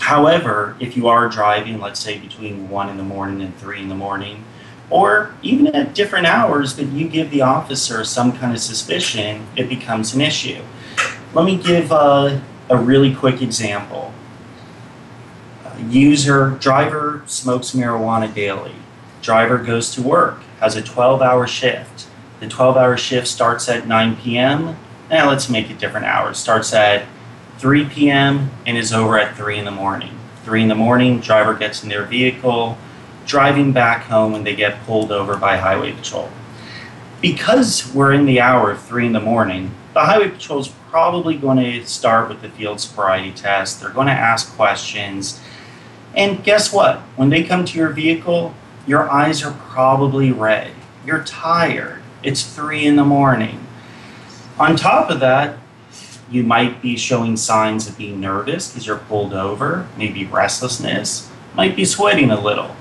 [0.00, 3.90] however, if you are driving, let's say between 1 in the morning and 3 in
[3.90, 4.44] the morning,
[4.88, 9.68] or even at different hours that you give the officer some kind of suspicion, it
[9.68, 10.62] becomes an issue.
[11.34, 12.40] Let me give a, uh,
[12.70, 14.14] a really quick example.
[15.88, 18.72] User, driver smokes marijuana daily.
[19.22, 22.08] Driver goes to work, has a 12 hour shift.
[22.40, 24.76] The 12 hour shift starts at 9 p.m.
[25.10, 26.38] Now eh, let's make it different hours.
[26.38, 27.06] Starts at
[27.58, 28.50] 3 p.m.
[28.66, 30.12] and is over at 3 in the morning.
[30.42, 32.76] 3 in the morning, driver gets in their vehicle,
[33.24, 36.28] driving back home, and they get pulled over by Highway Patrol.
[37.22, 41.36] Because we're in the hour of 3 in the morning, the Highway Patrol is probably
[41.36, 43.80] going to start with the field sobriety test.
[43.80, 45.40] They're going to ask questions
[46.16, 46.98] and guess what?
[47.16, 48.54] When they come to your vehicle,
[48.86, 50.70] your eyes are probably red.
[51.04, 52.02] You're tired.
[52.22, 53.60] It's three in the morning.
[54.58, 55.58] On top of that,
[56.30, 61.76] you might be showing signs of being nervous because you're pulled over, maybe restlessness, might
[61.76, 62.74] be sweating a little.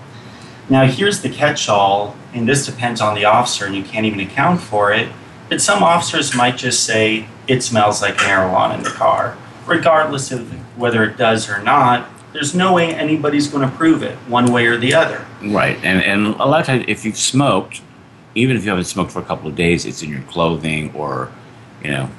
[0.70, 4.20] Now, here's the catch all, and this depends on the officer, and you can't even
[4.22, 5.10] account for it.
[5.50, 9.38] But some officers might just say, it smells like marijuana in the car.
[9.68, 14.16] Regardless of whether it does or not, there's no way anybody's going to prove it
[14.28, 15.26] one way or the other.
[15.44, 17.82] Right, and and a lot of times if you've smoked,
[18.36, 21.32] even if you haven't smoked for a couple of days, it's in your clothing or,
[21.84, 22.12] you know,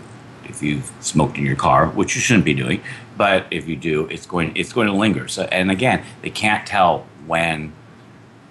[0.45, 2.83] if you've smoked in your car, which you shouldn't be doing,
[3.17, 5.29] but if you do, it's going it's going to linger.
[5.29, 7.73] So, and again, they can't tell when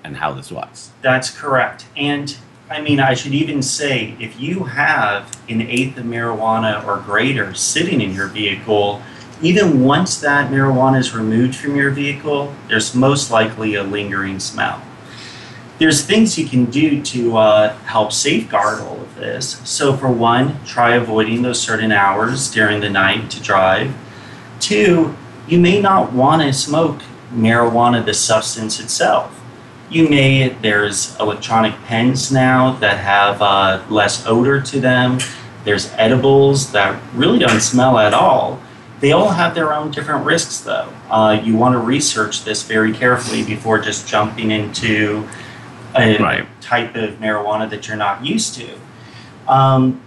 [0.03, 0.91] and how this was.
[1.01, 1.85] That's correct.
[1.97, 2.37] And
[2.69, 7.53] I mean, I should even say if you have an eighth of marijuana or greater
[7.55, 9.01] sitting in your vehicle
[9.41, 14.81] even once that marijuana is removed from your vehicle, there's most likely a lingering smell.
[15.77, 19.59] There's things you can do to uh, help safeguard all of this.
[19.69, 23.93] So, for one, try avoiding those certain hours during the night to drive.
[24.61, 25.13] Two,
[25.49, 27.01] you may not want to smoke
[27.33, 29.33] marijuana, the substance itself.
[29.89, 35.19] You may, there's electronic pens now that have uh, less odor to them,
[35.65, 38.61] there's edibles that really don't smell at all.
[39.05, 40.91] They all have their own different risks, though.
[41.11, 45.27] Uh, you want to research this very carefully before just jumping into
[45.95, 46.47] a right.
[46.59, 48.67] type of marijuana that you're not used to.
[49.47, 50.01] Um,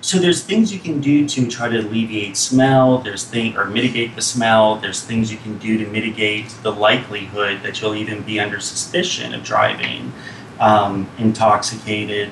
[0.00, 2.98] so there's things you can do to try to alleviate smell.
[2.98, 4.74] There's thing or mitigate the smell.
[4.74, 9.32] There's things you can do to mitigate the likelihood that you'll even be under suspicion
[9.32, 10.12] of driving
[10.58, 12.30] um, intoxicated.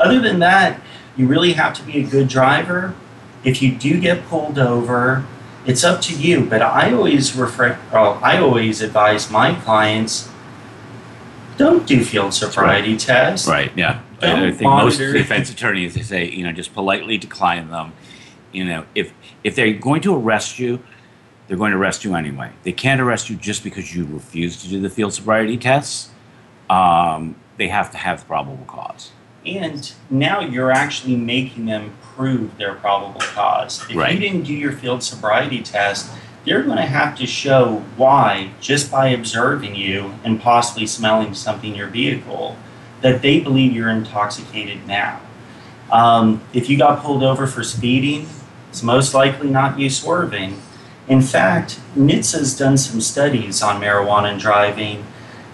[0.00, 0.82] Other than that,
[1.16, 2.92] you really have to be a good driver.
[3.44, 5.24] If you do get pulled over,
[5.66, 6.46] it's up to you.
[6.46, 10.30] But I always refer, well, I always advise my clients
[11.56, 13.00] don't do field sobriety right.
[13.00, 13.46] tests.
[13.46, 13.70] Right.
[13.76, 14.00] Yeah.
[14.18, 17.92] Don't I think most defense attorneys they say you know just politely decline them.
[18.50, 19.12] You know if
[19.44, 20.82] if they're going to arrest you,
[21.46, 22.50] they're going to arrest you anyway.
[22.64, 26.10] They can't arrest you just because you refuse to do the field sobriety tests.
[26.68, 29.12] Um, they have to have probable cause.
[29.46, 33.82] And now you're actually making them prove their probable cause.
[33.90, 34.14] If right.
[34.14, 36.10] you didn't do your field sobriety test,
[36.44, 41.70] they're going to have to show why, just by observing you and possibly smelling something
[41.70, 42.56] in your vehicle,
[43.00, 45.20] that they believe you're intoxicated now.
[45.92, 48.26] Um, if you got pulled over for speeding,
[48.70, 50.60] it's most likely not you swerving.
[51.08, 55.04] In fact, NHTSA's done some studies on marijuana and driving,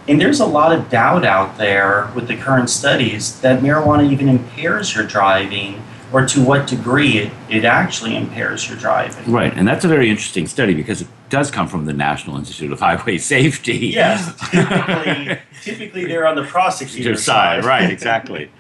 [0.08, 4.28] and there's a lot of doubt out there with the current studies that marijuana even
[4.28, 5.82] impairs your driving
[6.12, 9.30] or to what degree it, it actually impairs your driving.
[9.32, 12.72] Right, and that's a very interesting study because it does come from the National Institute
[12.72, 13.76] of Highway Safety.
[13.88, 17.62] Yes, typically, typically they're on the prosecutor side.
[17.62, 17.64] side.
[17.64, 18.50] Right, exactly.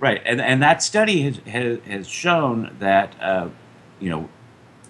[0.00, 3.48] right, and and that study has has, has shown that uh,
[4.00, 4.28] you know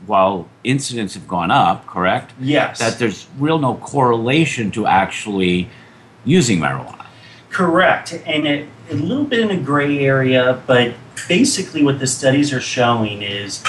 [0.06, 2.32] while incidents have gone up, correct?
[2.38, 2.78] Yes.
[2.78, 5.66] That there's real no correlation to actually
[6.26, 7.06] using marijuana.
[7.48, 10.94] Correct, and it, a little bit in a gray area, but
[11.28, 13.62] basically what the studies are showing is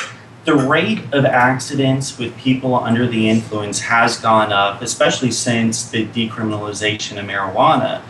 [0.46, 6.06] the rate of accidents with people under the influence has gone up, especially since the
[6.08, 8.02] decriminalization of marijuana.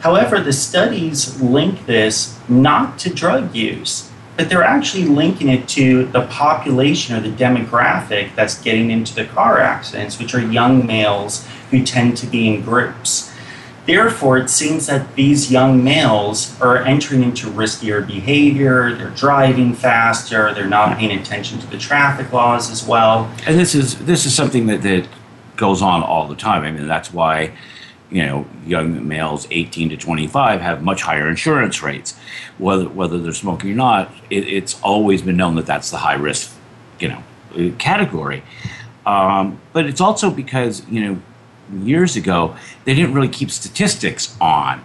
[0.00, 6.04] However, the studies link this not to drug use, but they're actually linking it to
[6.06, 11.46] the population or the demographic that's getting into the car accidents, which are young males
[11.70, 13.32] who tend to be in groups.
[13.88, 18.94] Therefore, it seems that these young males are entering into riskier behavior.
[18.94, 20.52] They're driving faster.
[20.52, 23.30] They're not paying attention to the traffic laws as well.
[23.46, 25.08] And this is this is something that, that
[25.56, 26.64] goes on all the time.
[26.64, 27.52] I mean, that's why
[28.10, 32.14] you know young males 18 to 25 have much higher insurance rates,
[32.58, 34.10] whether whether they're smoking or not.
[34.28, 36.54] It, it's always been known that that's the high risk,
[37.00, 37.22] you know,
[37.78, 38.42] category.
[39.06, 41.22] Um, but it's also because you know
[41.72, 44.82] years ago, they didn't really keep statistics on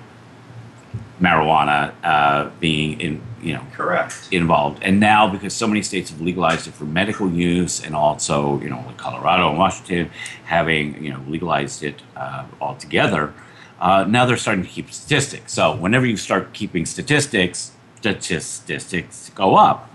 [1.22, 4.82] marijuana uh, being in, you know correct involved.
[4.84, 8.70] And now, because so many states have legalized it for medical use, and also you
[8.70, 10.10] know like Colorado and Washington
[10.46, 13.34] having you know legalized it uh, altogether,
[13.82, 15.52] uh, now they're starting to keep statistics.
[15.54, 17.72] So whenever you start keeping statistics,
[18.02, 19.90] statistics go up.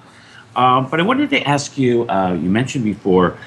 [0.57, 2.09] Um, but I wanted to ask you.
[2.11, 3.39] Uh, you mentioned before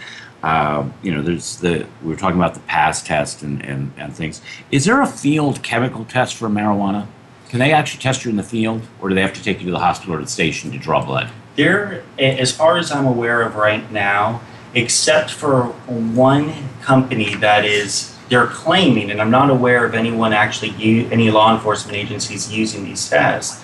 [0.43, 4.13] um, you know, there's the we are talking about the pass test and, and, and
[4.13, 4.41] things.
[4.71, 7.07] Is there a field chemical test for marijuana?
[7.49, 9.65] Can they actually test you in the field, or do they have to take you
[9.65, 11.29] to the hospital or the station to draw blood?
[11.57, 14.41] There, as far as I'm aware of right now,
[14.73, 20.71] except for one company that is they're claiming, and I'm not aware of anyone actually,
[21.11, 23.63] any law enforcement agencies using these tests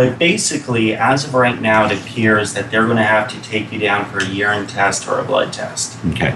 [0.00, 3.70] but basically, as of right now, it appears that they're going to have to take
[3.70, 5.98] you down for a urine test or a blood test.
[6.12, 6.34] Okay.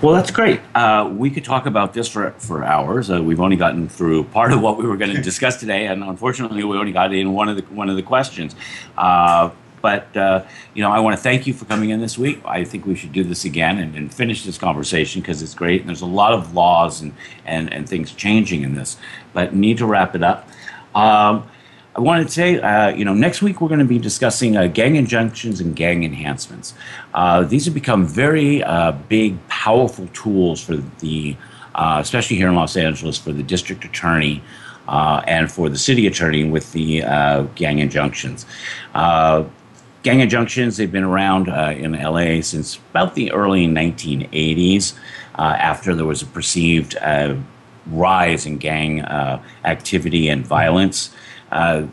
[0.00, 0.60] Well, that's great.
[0.74, 3.10] Uh, we could talk about this for, for hours.
[3.10, 6.02] Uh, we've only gotten through part of what we were going to discuss today, and
[6.02, 8.54] unfortunately, we only got in one of the one of the questions.
[8.96, 9.50] Uh,
[9.82, 12.40] but uh, you know, I want to thank you for coming in this week.
[12.46, 15.82] I think we should do this again and, and finish this conversation because it's great.
[15.82, 17.12] And there's a lot of laws and,
[17.44, 18.96] and, and things changing in this,
[19.34, 20.48] but need to wrap it up.
[20.94, 21.46] Um,
[22.00, 24.68] I want to say, uh, you know, next week we're going to be discussing uh,
[24.68, 26.72] gang injunctions and gang enhancements.
[27.12, 31.36] Uh, these have become very uh, big, powerful tools for the,
[31.74, 34.42] uh, especially here in Los Angeles, for the district attorney
[34.88, 37.00] uh, and for the city attorney with the
[37.54, 38.46] gang injunctions.
[38.94, 39.50] gang
[40.20, 44.94] injunctions, they've been around in LA since about the early 1980s
[45.36, 46.96] after there was a perceived
[47.88, 49.02] rise in gang
[49.66, 51.10] activity and violence.
[51.50, 51.86] Uh,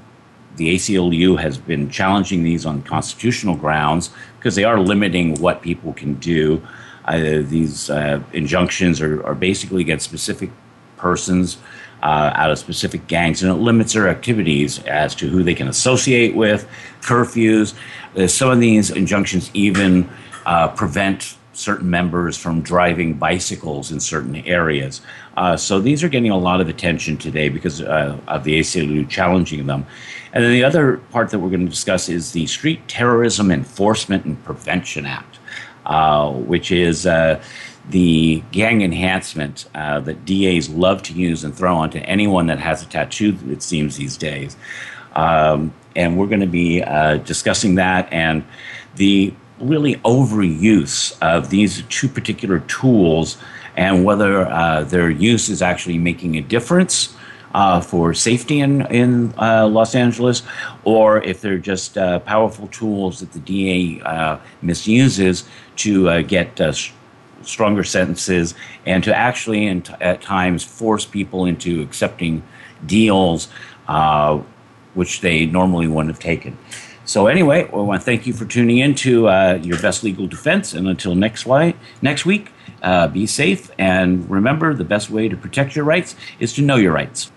[0.55, 5.93] the ACLU has been challenging these on constitutional grounds because they are limiting what people
[5.93, 6.65] can do.
[7.05, 10.49] Uh, these uh, injunctions are, are, basically against specific
[10.97, 11.57] persons
[12.03, 15.67] uh, out of specific gangs, and it limits their activities as to who they can
[15.67, 16.67] associate with,
[17.01, 17.73] curfews.
[18.15, 20.09] Uh, some of these injunctions even
[20.45, 25.01] uh, prevent certain members from driving bicycles in certain areas.
[25.35, 29.09] Uh, so these are getting a lot of attention today because uh, of the ACLU
[29.09, 29.83] challenging them.
[30.33, 34.23] And then the other part that we're going to discuss is the Street Terrorism Enforcement
[34.25, 35.39] and Prevention Act,
[35.87, 37.41] uh, which is uh,
[37.89, 42.83] the gang enhancement uh, that DAs love to use and throw onto anyone that has
[42.83, 44.55] a tattoo, it seems, these days.
[45.15, 48.43] Um, and we're going to be uh, discussing that and
[48.97, 53.37] the really overuse of these two particular tools
[53.75, 57.15] and whether uh, their use is actually making a difference
[57.53, 60.43] uh, for safety in, in uh, Los Angeles
[60.83, 65.45] or if they're just uh, powerful tools that the DA uh, misuses
[65.77, 66.91] to uh, get sh-
[67.43, 68.53] stronger sentences
[68.85, 72.43] and to actually t- at times force people into accepting
[72.85, 73.47] deals
[74.93, 76.57] which they normally wouldn't have taken.
[77.07, 80.27] So anyway, we want to thank you for tuning in to uh, your best legal
[80.27, 80.73] defense.
[80.73, 81.47] And until next,
[82.01, 82.51] next week,
[82.83, 86.75] uh, be safe and remember the best way to protect your rights is to know
[86.75, 87.31] your rights.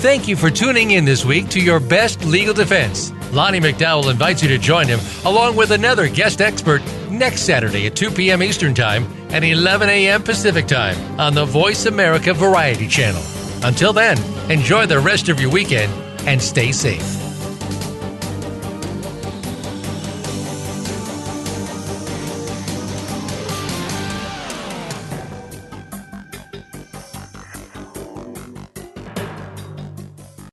[0.00, 3.10] Thank you for tuning in this week to your best legal defense.
[3.32, 7.96] Lonnie McDowell invites you to join him along with another guest expert next Saturday at
[7.96, 8.42] 2 p.m.
[8.42, 10.22] Eastern Time and 11 a.m.
[10.22, 13.22] Pacific Time on the Voice America Variety Channel.
[13.62, 14.16] Until then,
[14.50, 15.92] enjoy the rest of your weekend
[16.28, 17.25] and stay safe.